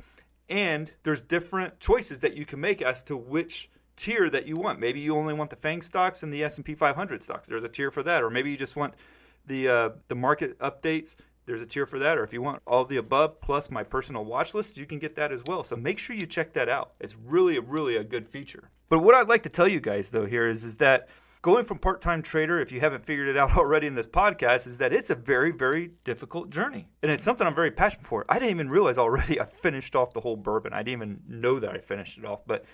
And 0.53 0.93
there's 1.03 1.23
different 1.23 1.81
choices 1.81 2.19
that 2.19 2.37
you 2.37 2.45
can 2.45 2.61
make 2.61 2.83
as 2.83 3.03
to 3.05 3.17
which 3.17 3.71
tier 3.97 4.29
that 4.29 4.47
you 4.47 4.55
want. 4.55 4.81
Maybe 4.81 5.01
you 5.01 5.17
only 5.17 5.33
want 5.33 5.49
the 5.49 5.57
FANG 5.57 5.81
stocks 5.81 6.23
and 6.23 6.31
the 6.31 6.45
S&P 6.45 6.75
500 6.75 7.23
stocks. 7.23 7.49
There's 7.49 7.65
a 7.65 7.71
tier 7.71 7.91
for 7.91 8.03
that. 8.03 8.23
Or 8.23 8.29
maybe 8.29 8.51
you 8.51 8.59
just 8.59 8.77
want 8.77 8.93
the 9.47 9.67
uh, 9.67 9.91
the 10.09 10.15
market 10.15 10.59
updates. 10.59 11.17
There's 11.47 11.63
a 11.63 11.67
tier 11.67 11.87
for 11.87 11.99
that. 12.01 12.19
Or 12.19 12.23
if 12.23 12.35
you 12.35 12.43
want 12.43 12.61
all 12.67 12.85
the 12.85 12.99
above 12.99 13.41
plus 13.41 13.71
my 13.71 13.83
personal 13.83 14.27
watch 14.27 14.53
list, 14.53 14.77
you 14.77 14.85
can 14.85 14.99
get 14.99 15.15
that 15.15 15.33
as 15.33 15.43
well. 15.47 15.65
So 15.65 15.75
make 15.75 15.99
sure 15.99 16.15
you 16.15 16.27
check 16.27 16.53
that 16.53 16.69
out. 16.69 16.93
It's 17.01 17.17
really, 17.17 17.59
really 17.59 17.97
a 17.97 18.05
good 18.05 18.29
feature. 18.29 18.69
But 18.91 18.99
what 18.99 19.15
I'd 19.15 19.31
like 19.31 19.45
to 19.45 19.49
tell 19.49 19.67
you 19.67 19.81
guys 19.81 20.11
though 20.11 20.27
here 20.27 20.47
is, 20.47 20.65
is 20.65 20.77
that 20.77 21.09
going 21.43 21.65
from 21.65 21.77
part-time 21.77 22.23
trader 22.23 22.61
if 22.61 22.71
you 22.71 22.79
haven't 22.79 23.05
figured 23.05 23.29
it 23.29 23.37
out 23.37 23.57
already 23.57 23.87
in 23.87 23.97
this 23.97 24.07
podcast 24.07 24.67
is 24.67 24.79
that 24.79 24.93
it's 24.93 25.11
a 25.11 25.15
very 25.15 25.51
very 25.51 25.91
difficult 26.05 26.49
journey 26.51 26.89
and 27.03 27.11
it's 27.11 27.25
something 27.25 27.47
i'm 27.47 27.55
very 27.55 27.71
passionate 27.71 28.07
for 28.07 28.25
i 28.29 28.35
didn't 28.35 28.51
even 28.51 28.71
realize 28.71 28.97
already 28.97 29.41
i 29.41 29.45
finished 29.45 29.95
off 29.95 30.13
the 30.15 30.21
whole 30.21 30.37
bourbon 30.37 30.73
i 30.73 30.83
didn't 30.83 31.03
even 31.03 31.21
know 31.29 31.59
that 31.59 31.71
i 31.71 31.79
finished 31.79 32.17
it 32.17 32.25
off 32.25 32.41
but 32.47 32.65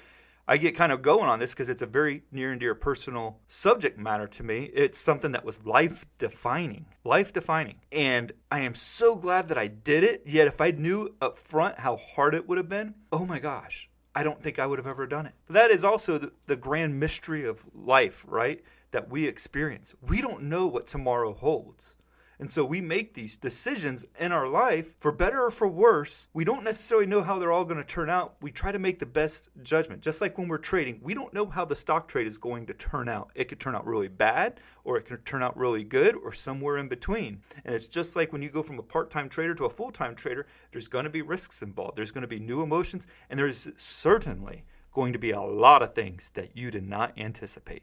I 0.51 0.57
get 0.57 0.75
kind 0.75 0.93
of 0.93 1.03
going 1.03 1.29
on 1.29 1.41
this 1.41 1.51
because 1.51 1.69
it's 1.69 1.83
a 1.83 1.87
very 1.87 2.23
near 2.33 2.53
and 2.53 2.59
dear 2.59 2.75
personal 2.75 3.39
subject 3.49 3.99
matter 3.99 4.27
to 4.29 4.43
me. 4.43 4.71
It's 4.73 4.99
something 4.99 5.33
that 5.33 5.45
was 5.45 5.67
life 5.67 6.07
defining, 6.17 6.87
life 7.05 7.35
defining. 7.35 7.81
And 7.93 8.33
I 8.51 8.61
am 8.61 8.75
so 8.75 9.15
glad 9.15 9.49
that 9.49 9.59
I 9.59 9.67
did 9.67 10.05
it. 10.05 10.23
Yet, 10.25 10.47
if 10.47 10.63
I 10.63 10.71
knew 10.71 11.15
up 11.21 11.39
front 11.39 11.81
how 11.81 11.97
hard 11.97 12.35
it 12.35 12.49
would 12.49 12.57
have 12.57 12.69
been, 12.69 12.95
oh 13.13 13.27
my 13.27 13.39
gosh, 13.39 13.91
I 14.19 14.25
don't 14.25 14.43
think 14.43 14.59
I 14.59 14.67
would 14.67 14.81
have 14.81 14.87
ever 14.89 15.07
done 15.07 15.27
it. 15.27 15.35
That 15.49 15.71
is 15.71 15.85
also 15.85 16.19
the, 16.19 16.33
the 16.49 16.57
grand 16.57 16.99
mystery 16.99 17.47
of 17.47 17.65
life, 17.73 18.25
right? 18.27 18.61
That 18.91 19.09
we 19.09 19.29
experience. 19.29 19.95
We 20.03 20.21
don't 20.21 20.43
know 20.43 20.67
what 20.67 20.89
tomorrow 20.89 21.33
holds. 21.33 21.95
And 22.41 22.49
so 22.49 22.65
we 22.65 22.81
make 22.81 23.15
these 23.15 23.37
decisions 23.37 24.07
in 24.19 24.31
our 24.31 24.47
life 24.47 24.95
for 25.01 25.11
better 25.11 25.45
or 25.45 25.51
for 25.51 25.67
worse. 25.67 26.29
We 26.33 26.45
don't 26.45 26.63
necessarily 26.63 27.07
know 27.07 27.23
how 27.23 27.39
they're 27.39 27.51
all 27.51 27.65
going 27.65 27.79
to 27.79 27.85
turn 27.85 28.09
out. 28.09 28.37
We 28.41 28.53
try 28.53 28.71
to 28.71 28.79
make 28.79 29.01
the 29.01 29.07
best 29.07 29.49
judgment. 29.63 30.03
Just 30.03 30.21
like 30.21 30.39
when 30.39 30.47
we're 30.47 30.59
trading, 30.59 31.01
we 31.03 31.15
don't 31.15 31.35
know 31.35 31.47
how 31.47 31.65
the 31.65 31.75
stock 31.75 32.07
trade 32.07 32.29
is 32.29 32.39
going 32.39 32.67
to 32.67 32.75
turn 32.75 33.09
out. 33.09 33.31
It 33.35 33.49
could 33.49 33.59
turn 33.59 33.75
out 33.75 33.87
really 33.87 34.07
bad 34.07 34.61
or 34.85 34.97
it 34.97 35.07
could 35.07 35.27
turn 35.27 35.43
out 35.43 35.57
really 35.57 35.83
good 35.83 36.15
or 36.15 36.33
somewhere 36.33 36.79
in 36.79 36.89
between. 36.89 37.43
And 37.65 37.75
it's 37.75 37.89
just 37.89 38.15
like 38.15 38.33
when 38.33 38.43
you 38.43 38.51
go 38.51 38.63
from 38.63 38.79
a 38.79 38.83
part 38.83 39.11
time 39.11 39.29
trader 39.29 39.55
to 39.57 39.65
a 39.65 39.71
full 39.71 39.91
time 39.91 40.15
trader, 40.15 40.47
there's 40.71 40.89
going 40.89 41.05
to 41.05 41.11
be 41.11 41.23
risks 41.23 41.61
involved. 41.63 41.97
There's 41.97 42.13
going 42.13 42.23
to 42.23 42.29
be 42.29 42.39
new 42.39 42.63
emotions, 42.63 43.07
and 43.29 43.39
there's 43.39 43.69
certainly 43.77 44.65
going 44.93 45.13
to 45.13 45.19
be 45.19 45.33
a 45.33 45.41
lot 45.41 45.83
of 45.83 45.95
things 45.95 46.31
that 46.35 46.57
you 46.57 46.71
did 46.71 46.87
not 46.89 47.19
anticipate. 47.19 47.83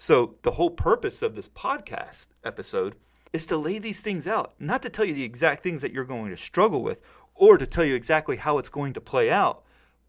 So, 0.00 0.36
the 0.42 0.52
whole 0.52 0.70
purpose 0.70 1.22
of 1.22 1.34
this 1.34 1.48
podcast 1.48 2.28
episode 2.44 2.94
is 3.32 3.46
to 3.46 3.56
lay 3.56 3.78
these 3.78 4.00
things 4.00 4.26
out, 4.26 4.54
not 4.58 4.82
to 4.82 4.88
tell 4.88 5.04
you 5.04 5.14
the 5.14 5.24
exact 5.24 5.62
things 5.62 5.82
that 5.82 5.92
you're 5.92 6.04
going 6.04 6.30
to 6.30 6.36
struggle 6.36 6.82
with 6.82 7.00
or 7.34 7.56
to 7.56 7.66
tell 7.66 7.84
you 7.84 7.94
exactly 7.94 8.36
how 8.36 8.58
it's 8.58 8.68
going 8.68 8.92
to 8.92 9.00
play 9.00 9.30
out, 9.30 9.62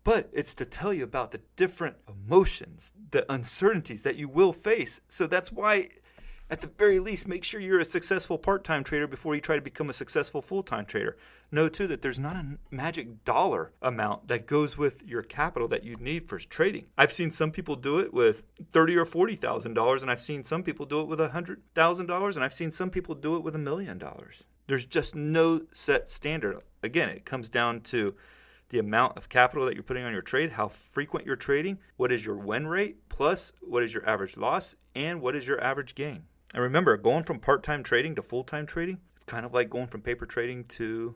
but 0.03 0.29
it's 0.33 0.53
to 0.55 0.65
tell 0.65 0.93
you 0.93 1.03
about 1.03 1.31
the 1.31 1.41
different 1.55 1.97
emotions, 2.07 2.93
the 3.11 3.31
uncertainties 3.31 4.03
that 4.03 4.15
you 4.15 4.27
will 4.27 4.53
face. 4.53 5.01
So 5.07 5.27
that's 5.27 5.51
why 5.51 5.89
at 6.50 6.62
the 6.62 6.68
very 6.68 7.00
least, 7.00 7.27
make 7.27 7.44
sure 7.44 7.62
you're 7.62 7.79
a 7.79 7.86
successful 7.86 8.38
part 8.38 8.63
time 8.63 8.84
trader 8.84 9.08
before 9.08 9.36
you 9.36 9.41
try 9.41 9.56
to 9.56 9.62
become 9.62 9.89
a 9.89 9.94
successful 9.94 10.41
full 10.41 10.63
time 10.63 10.86
trader. 10.86 11.15
Know 11.51 11.70
too 11.70 11.88
that 11.88 12.01
there's 12.01 12.20
not 12.20 12.36
a 12.36 12.58
magic 12.72 13.24
dollar 13.24 13.72
amount 13.82 14.27
that 14.27 14.48
goes 14.48 14.77
with 14.77 15.03
your 15.03 15.22
capital 15.22 15.68
that 15.68 15.84
you 15.84 15.96
need 15.96 16.27
for 16.27 16.39
trading. 16.39 16.86
I've 16.98 17.12
seen 17.12 17.32
some 17.32 17.51
people 17.51 17.75
do 17.75 18.00
it 18.00 18.13
with 18.13 18.44
thirty 18.72 18.96
or 18.96 19.06
forty 19.06 19.36
thousand 19.36 19.75
dollars, 19.75 20.01
and 20.01 20.10
I've 20.10 20.22
seen 20.22 20.44
some 20.44 20.63
people 20.63 20.86
do 20.86 21.01
it 21.01 21.08
with 21.08 21.20
a 21.20 21.29
hundred 21.29 21.62
thousand 21.75 22.08
dollars, 22.08 22.36
and 22.36 22.44
I've 22.44 22.53
seen 22.53 22.72
some 22.72 22.89
people 22.89 23.15
do 23.15 23.36
it 23.36 23.44
with 23.44 23.56
a 23.56 23.60
million 23.60 23.98
dollars. 23.98 24.44
There's 24.68 24.86
just 24.86 25.15
no 25.15 25.62
set 25.74 26.10
standard. 26.10 26.60
Again, 26.82 27.10
it 27.10 27.25
comes 27.25 27.50
down 27.50 27.82
to 27.82 28.15
the 28.70 28.79
amount 28.79 29.18
of 29.18 29.29
capital 29.29 29.65
that 29.65 29.74
you're 29.74 29.84
putting 29.84 30.03
on 30.03 30.13
your 30.13 30.22
trade, 30.22 30.51
how 30.51 30.68
frequent 30.68 31.25
you're 31.25 31.36
trading, 31.36 31.79
what 31.98 32.12
is 32.12 32.25
your 32.25 32.36
win 32.36 32.68
rate, 32.68 33.10
plus 33.10 33.51
what 33.62 33.84
is 33.84 33.94
your 33.94 34.08
average 34.08 34.38
loss, 34.38 34.75
and 34.96 35.22
what 35.22 35.36
is 35.36 35.48
your 35.48 35.60
average 35.63 35.96
gain. 35.96 36.24
And 36.53 36.63
remember, 36.63 36.98
going 36.98 37.24
from 37.24 37.39
part 37.39 37.63
time 37.63 37.84
trading 37.84 38.15
to 38.15 38.24
full 38.24 38.44
time 38.44 38.65
trading, 38.65 39.00
it's 39.15 39.25
kind 39.25 39.46
of 39.46 39.53
like 39.53 39.70
going 39.70 39.88
from 39.88 40.01
paper 40.01 40.25
trading 40.25 40.63
to 40.65 41.15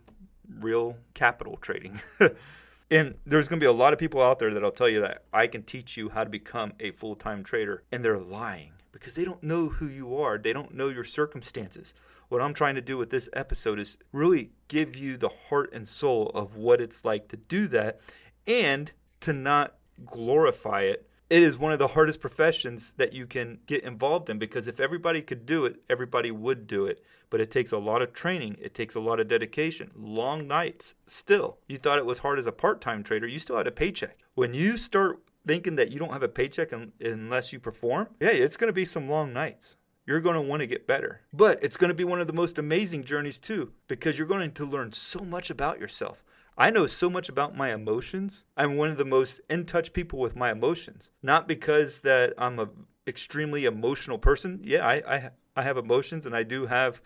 real 0.60 0.98
capital 1.13 1.58
trading. 1.58 2.02
and 2.92 3.16
there's 3.25 3.48
going 3.48 3.60
to 3.60 3.63
be 3.63 3.70
a 3.70 3.72
lot 3.72 3.94
of 3.94 4.00
people 4.00 4.22
out 4.22 4.40
there 4.40 4.54
that'll 4.54 4.72
tell 4.72 4.90
you 4.90 5.02
that 5.02 5.24
I 5.34 5.48
can 5.48 5.63
teach 5.63 5.98
you 5.98 6.10
how 6.10 6.24
to 6.24 6.30
become 6.30 6.74
a 6.80 6.92
full 6.92 7.16
time 7.16 7.44
trader. 7.44 7.84
And 7.92 8.06
they're 8.06 8.20
lying 8.20 8.74
because 8.92 9.16
they 9.16 9.25
don't 9.25 9.44
know 9.44 9.70
who 9.70 9.88
you 9.88 10.16
are, 10.18 10.38
they 10.38 10.54
don't 10.54 10.74
know 10.74 10.90
your 10.90 11.04
circumstances. 11.04 11.94
What 12.30 12.42
I'm 12.42 12.54
trying 12.54 12.75
to 12.75 12.82
do 12.82 12.98
with 12.98 13.10
this 13.10 13.30
episode 13.34 13.80
is 13.80 13.98
really 14.12 14.52
give 14.68 14.96
you 14.96 15.18
the 15.18 15.30
heart 15.50 15.72
and 15.74 15.88
soul 15.88 16.32
of 16.34 16.56
what 16.56 16.82
it's 16.82 17.04
like 17.04 17.28
to 17.28 17.38
do 17.38 17.68
that 17.68 18.00
and 18.48 18.92
to 19.22 19.34
not 19.34 19.75
glorify 20.06 20.82
it 20.82 21.08
it 21.34 21.42
is 21.42 21.58
one 21.58 21.72
of 21.72 21.80
the 21.80 21.88
hardest 21.88 22.20
professions 22.20 22.94
that 22.98 23.12
you 23.12 23.25
can 23.25 23.58
get 23.65 23.84
involved 23.84 24.30
in 24.30 24.38
because 24.38 24.67
if 24.67 24.80
everybody 24.80 25.19
could 25.19 25.48
do 25.48 25.65
it, 25.65 25.78
everybody 25.89 26.30
would 26.30 26.67
do 26.67 26.86
it. 26.86 27.04
But 27.32 27.41
it 27.41 27.50
takes 27.50 27.72
a 27.72 27.80
lot 27.80 28.04
of 28.04 28.13
training, 28.13 28.58
it 28.62 28.76
takes 28.76 28.93
a 28.93 29.00
lot 29.00 29.19
of 29.19 29.30
dedication, 29.30 29.89
long 29.98 30.48
nights. 30.48 30.93
Still, 31.08 31.58
you 31.67 31.80
thought 31.80 31.98
it 31.98 32.06
was 32.06 32.19
hard 32.19 32.38
as 32.38 32.46
a 32.46 32.52
part 32.52 32.82
time 32.82 33.02
trader, 33.02 33.26
you 33.26 33.39
still 33.39 33.58
had 33.58 33.65
a 33.65 33.72
paycheck. 33.72 34.19
When 34.36 34.54
you 34.54 34.78
start 34.78 35.24
thinking 35.43 35.76
that 35.76 35.89
you 35.89 35.98
don't 35.98 36.13
have 36.13 36.22
a 36.22 36.28
paycheck 36.28 36.72
unless 36.72 37.52
you 37.52 37.60
perform, 37.60 38.10
yeah, 38.19 38.30
it's 38.30 38.56
going 38.56 38.67
to 38.67 38.72
be 38.72 38.86
some 38.86 39.10
long 39.10 39.34
nights. 39.34 39.78
You're 40.06 40.19
going 40.19 40.36
to 40.36 40.41
want 40.41 40.60
to 40.60 40.67
get 40.67 40.86
better. 40.86 41.22
But 41.34 41.58
it's 41.63 41.78
going 41.78 41.89
to 41.89 41.96
be 41.96 42.04
one 42.04 42.22
of 42.22 42.28
the 42.28 42.34
most 42.34 42.60
amazing 42.60 43.06
journeys, 43.06 43.39
too, 43.39 43.72
because 43.88 44.19
you're 44.19 44.28
going 44.28 44.52
to 44.52 44.65
learn 44.67 44.93
so 44.93 45.22
much 45.22 45.50
about 45.50 45.80
yourself. 45.80 46.24
I 46.58 46.70
know 46.70 46.86
so 46.86 47.10
much 47.10 47.30
about 47.30 47.58
my 47.58 47.74
emotions. 47.74 48.46
I'm 48.56 48.78
one 48.78 48.92
of 48.92 48.98
the 48.98 49.06
most 49.06 49.42
in 49.50 49.66
touch 49.66 49.92
people 49.92 50.20
with 50.20 50.36
my 50.36 50.52
emotions. 50.52 51.10
Not 51.22 51.48
because 51.48 52.02
that 52.02 52.34
I'm 52.38 52.60
a 52.60 52.70
extremely 53.08 53.66
emotional 53.66 54.18
person. 54.18 54.60
Yeah, 54.63 54.86
I 54.86 54.94
I, 55.16 55.30
I 55.56 55.63
have 55.63 55.78
emotions 55.78 56.26
and 56.26 56.36
I 56.36 56.44
do 56.44 56.68
have 56.68 57.02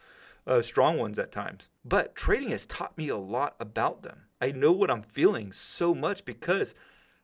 uh, 0.45 0.61
strong 0.61 0.97
ones 0.97 1.17
at 1.17 1.31
times. 1.31 1.69
But 1.85 2.15
trading 2.15 2.51
has 2.51 2.65
taught 2.65 2.97
me 2.97 3.07
a 3.09 3.17
lot 3.17 3.55
about 3.59 4.03
them. 4.03 4.23
I 4.41 4.51
know 4.51 4.71
what 4.71 4.91
I'm 4.91 5.03
feeling 5.03 5.51
so 5.51 5.95
much 5.95 6.25
because 6.25 6.75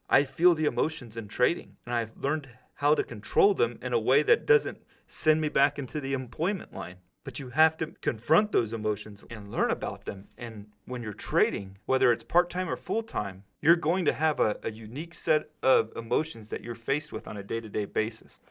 I 0.09 0.23
feel 0.23 0.55
the 0.55 0.65
emotions 0.65 1.17
in 1.17 1.27
trading 1.27 1.77
and 1.85 1.93
I've 1.93 2.17
learned 2.17 2.49
how 2.75 2.95
to 2.95 3.03
control 3.03 3.53
them 3.53 3.79
in 3.81 3.93
a 3.93 3.99
way 3.99 4.23
that 4.23 4.45
doesn't 4.45 4.79
send 5.07 5.41
me 5.41 5.49
back 5.49 5.77
into 5.77 6.01
the 6.01 6.13
employment 6.13 6.73
line. 6.73 6.97
But 7.23 7.39
you 7.39 7.49
have 7.49 7.77
to 7.77 7.87
confront 8.01 8.51
those 8.51 8.73
emotions 8.73 9.23
and 9.29 9.51
learn 9.51 9.71
about 9.71 10.05
them. 10.05 10.27
And 10.37 10.67
when 10.85 11.01
you're 11.01 11.13
trading, 11.13 11.77
whether 11.85 12.11
it's 12.11 12.23
part 12.23 12.49
time 12.49 12.69
or 12.69 12.75
full 12.75 13.03
time, 13.03 13.43
you're 13.61 13.77
going 13.77 14.03
to 14.05 14.13
have 14.13 14.41
a, 14.41 14.57
a, 14.61 14.71
unique 14.71 15.13
set 15.13 15.49
of 15.61 15.93
emotions 15.95 16.49
that 16.49 16.61
you're 16.61 16.75
faced 16.75 17.13
with 17.13 17.27
on 17.29 17.37
a 17.37 17.43
day 17.43 17.61
to 17.61 17.69
day 17.69 17.85
basis. 17.85 18.41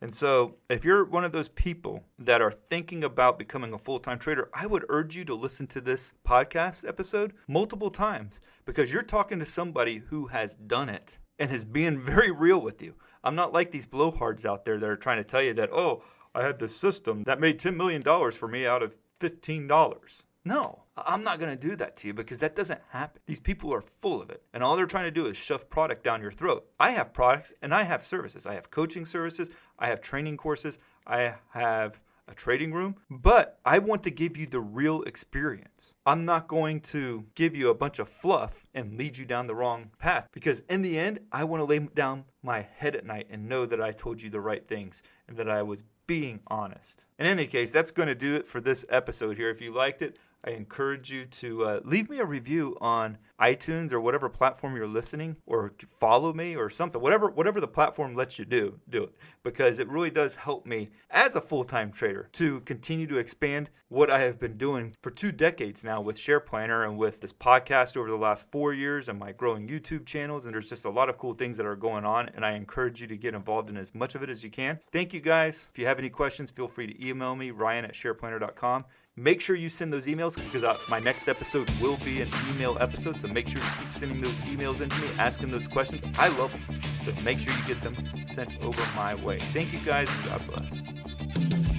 And 0.00 0.14
so, 0.14 0.56
if 0.68 0.84
you're 0.84 1.04
one 1.04 1.24
of 1.24 1.30
those 1.32 1.48
people 1.48 2.04
that 2.18 2.40
are 2.40 2.50
thinking 2.50 3.04
about 3.04 3.38
becoming 3.38 3.72
a 3.72 3.78
full 3.78 4.00
time 4.00 4.18
trader, 4.18 4.48
I 4.52 4.66
would 4.66 4.84
urge 4.88 5.14
you 5.14 5.24
to 5.26 5.34
listen 5.34 5.66
to 5.68 5.80
this 5.80 6.14
podcast 6.26 6.88
episode 6.88 7.34
multiple 7.46 7.90
times 7.90 8.40
because 8.64 8.92
you're 8.92 9.02
talking 9.02 9.38
to 9.38 9.46
somebody 9.46 10.02
who 10.08 10.28
has 10.28 10.56
done 10.56 10.88
it 10.88 11.18
and 11.38 11.52
is 11.52 11.64
being 11.64 12.00
very 12.02 12.30
real 12.30 12.58
with 12.58 12.82
you. 12.82 12.94
I'm 13.22 13.34
not 13.36 13.52
like 13.52 13.70
these 13.70 13.86
blowhards 13.86 14.44
out 14.44 14.64
there 14.64 14.78
that 14.78 14.88
are 14.88 14.96
trying 14.96 15.18
to 15.18 15.24
tell 15.24 15.42
you 15.42 15.54
that, 15.54 15.70
oh, 15.72 16.02
I 16.34 16.42
had 16.42 16.58
this 16.58 16.76
system 16.76 17.24
that 17.24 17.40
made 17.40 17.58
$10 17.58 17.76
million 17.76 18.02
for 18.32 18.48
me 18.48 18.66
out 18.66 18.82
of 18.82 18.96
$15. 19.20 20.22
No, 20.44 20.82
I'm 20.96 21.22
not 21.22 21.38
going 21.38 21.56
to 21.56 21.68
do 21.68 21.76
that 21.76 21.96
to 21.98 22.08
you 22.08 22.14
because 22.14 22.38
that 22.40 22.56
doesn't 22.56 22.80
happen. 22.90 23.22
These 23.26 23.38
people 23.38 23.72
are 23.72 23.80
full 23.80 24.20
of 24.20 24.30
it. 24.30 24.42
And 24.52 24.62
all 24.62 24.74
they're 24.74 24.86
trying 24.86 25.04
to 25.04 25.10
do 25.10 25.26
is 25.26 25.36
shove 25.36 25.70
product 25.70 26.02
down 26.02 26.20
your 26.20 26.32
throat. 26.32 26.66
I 26.80 26.90
have 26.90 27.12
products 27.12 27.52
and 27.62 27.72
I 27.72 27.84
have 27.84 28.04
services. 28.04 28.44
I 28.44 28.54
have 28.54 28.70
coaching 28.70 29.06
services, 29.06 29.50
I 29.78 29.86
have 29.86 30.00
training 30.00 30.36
courses, 30.36 30.78
I 31.06 31.34
have 31.50 32.00
a 32.28 32.34
trading 32.34 32.72
room, 32.72 32.96
but 33.10 33.58
I 33.64 33.78
want 33.78 34.02
to 34.04 34.10
give 34.10 34.36
you 34.36 34.46
the 34.46 34.60
real 34.60 35.02
experience. 35.02 35.94
I'm 36.06 36.24
not 36.24 36.48
going 36.48 36.80
to 36.80 37.24
give 37.34 37.56
you 37.56 37.68
a 37.68 37.74
bunch 37.74 37.98
of 37.98 38.08
fluff 38.08 38.64
and 38.74 38.96
lead 38.96 39.18
you 39.18 39.24
down 39.24 39.46
the 39.46 39.54
wrong 39.54 39.90
path 39.98 40.28
because 40.32 40.60
in 40.68 40.82
the 40.82 40.98
end, 40.98 41.20
I 41.30 41.44
want 41.44 41.60
to 41.60 41.64
lay 41.64 41.78
down 41.80 42.24
my 42.42 42.62
head 42.62 42.96
at 42.96 43.06
night 43.06 43.26
and 43.30 43.48
know 43.48 43.66
that 43.66 43.82
I 43.82 43.92
told 43.92 44.22
you 44.22 44.30
the 44.30 44.40
right 44.40 44.66
things 44.66 45.02
and 45.28 45.36
that 45.36 45.48
I 45.48 45.62
was 45.62 45.84
being 46.06 46.40
honest. 46.46 47.04
In 47.18 47.26
any 47.26 47.46
case, 47.46 47.70
that's 47.70 47.90
going 47.90 48.08
to 48.08 48.14
do 48.14 48.34
it 48.34 48.46
for 48.46 48.60
this 48.60 48.84
episode 48.88 49.36
here. 49.36 49.50
If 49.50 49.60
you 49.60 49.72
liked 49.72 50.02
it, 50.02 50.18
I 50.44 50.50
encourage 50.50 51.10
you 51.10 51.26
to 51.26 51.64
uh, 51.64 51.80
leave 51.84 52.10
me 52.10 52.18
a 52.18 52.24
review 52.24 52.76
on 52.80 53.18
iTunes 53.40 53.92
or 53.92 54.00
whatever 54.00 54.28
platform 54.28 54.76
you're 54.76 54.86
listening, 54.86 55.36
or 55.46 55.72
follow 55.98 56.32
me 56.32 56.56
or 56.56 56.70
something. 56.70 57.00
Whatever 57.00 57.30
whatever 57.30 57.60
the 57.60 57.68
platform 57.68 58.14
lets 58.14 58.38
you 58.38 58.44
do, 58.44 58.78
do 58.88 59.04
it 59.04 59.14
because 59.42 59.78
it 59.78 59.88
really 59.88 60.10
does 60.10 60.34
help 60.34 60.66
me 60.66 60.88
as 61.10 61.36
a 61.36 61.40
full 61.40 61.64
time 61.64 61.90
trader 61.90 62.28
to 62.32 62.60
continue 62.60 63.06
to 63.06 63.18
expand 63.18 63.70
what 63.88 64.10
I 64.10 64.20
have 64.20 64.38
been 64.38 64.56
doing 64.56 64.94
for 65.02 65.10
two 65.10 65.32
decades 65.32 65.84
now 65.84 66.00
with 66.00 66.18
Share 66.18 66.40
Planner 66.40 66.84
and 66.84 66.96
with 66.96 67.20
this 67.20 67.32
podcast 67.32 67.96
over 67.96 68.08
the 68.08 68.16
last 68.16 68.50
four 68.50 68.72
years 68.72 69.08
and 69.08 69.18
my 69.18 69.32
growing 69.32 69.68
YouTube 69.68 70.06
channels. 70.06 70.46
And 70.46 70.54
there's 70.54 70.70
just 70.70 70.86
a 70.86 70.90
lot 70.90 71.10
of 71.10 71.18
cool 71.18 71.34
things 71.34 71.58
that 71.58 71.66
are 71.66 71.76
going 71.76 72.04
on, 72.04 72.30
and 72.34 72.44
I 72.44 72.52
encourage 72.52 73.00
you 73.00 73.06
to 73.08 73.16
get 73.16 73.34
involved 73.34 73.68
in 73.68 73.76
as 73.76 73.94
much 73.94 74.14
of 74.14 74.22
it 74.22 74.30
as 74.30 74.42
you 74.42 74.50
can. 74.50 74.78
Thank 74.90 75.12
you 75.12 75.20
guys. 75.20 75.68
If 75.70 75.78
you 75.78 75.86
have 75.86 75.98
any 75.98 76.08
questions, 76.08 76.50
feel 76.50 76.68
free 76.68 76.86
to 76.86 77.06
email 77.06 77.36
me 77.36 77.50
Ryan 77.50 77.84
at 77.84 77.92
SharePlanner.com. 77.92 78.84
Make 79.18 79.42
sure 79.42 79.54
you 79.54 79.68
send 79.68 79.92
those 79.92 80.06
emails 80.06 80.36
because 80.36 80.64
uh, 80.64 80.78
my 80.88 80.98
next 80.98 81.28
episode 81.28 81.68
will 81.82 81.98
be 82.02 82.22
an 82.22 82.28
email 82.48 82.78
episode. 82.80 83.20
So 83.20 83.28
make 83.28 83.46
sure 83.46 83.60
you 83.60 83.68
keep 83.78 83.92
sending 83.92 84.22
those 84.22 84.36
emails 84.36 84.80
into 84.80 84.98
me, 85.02 85.10
asking 85.18 85.50
those 85.50 85.68
questions. 85.68 86.02
I 86.18 86.28
love 86.38 86.50
them. 86.50 86.80
So 87.04 87.12
make 87.20 87.38
sure 87.38 87.52
you 87.52 87.62
get 87.66 87.82
them 87.82 87.94
sent 88.26 88.58
over 88.62 88.80
my 88.96 89.14
way. 89.16 89.38
Thank 89.52 89.74
you 89.74 89.80
guys. 89.80 90.08
God 90.20 90.40
bless. 90.46 90.82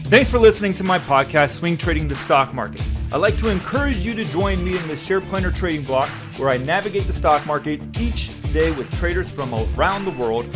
Thanks 0.10 0.30
for 0.30 0.38
listening 0.38 0.76
to 0.76 0.84
my 0.84 1.00
podcast, 1.00 1.56
Swing 1.56 1.76
Trading 1.76 2.08
the 2.08 2.14
Stock 2.14 2.54
Market. 2.54 2.84
I'd 3.12 3.18
like 3.18 3.38
to 3.38 3.50
encourage 3.50 4.06
you 4.06 4.14
to 4.14 4.26
join 4.26 4.64
me 4.64 4.78
in 4.78 4.88
the 4.88 4.96
Share 4.96 5.20
Planner 5.20 5.52
Trading 5.52 5.84
Block, 5.84 6.10
where 6.38 6.50
I 6.50 6.58
navigate 6.58 7.08
the 7.08 7.14
stock 7.14 7.48
market 7.48 7.82
each 7.98 8.30
day 8.54 8.72
with 8.74 8.92
traders 8.92 9.32
from 9.32 9.56
around 9.76 10.06
the 10.06 10.12
world 10.12 10.56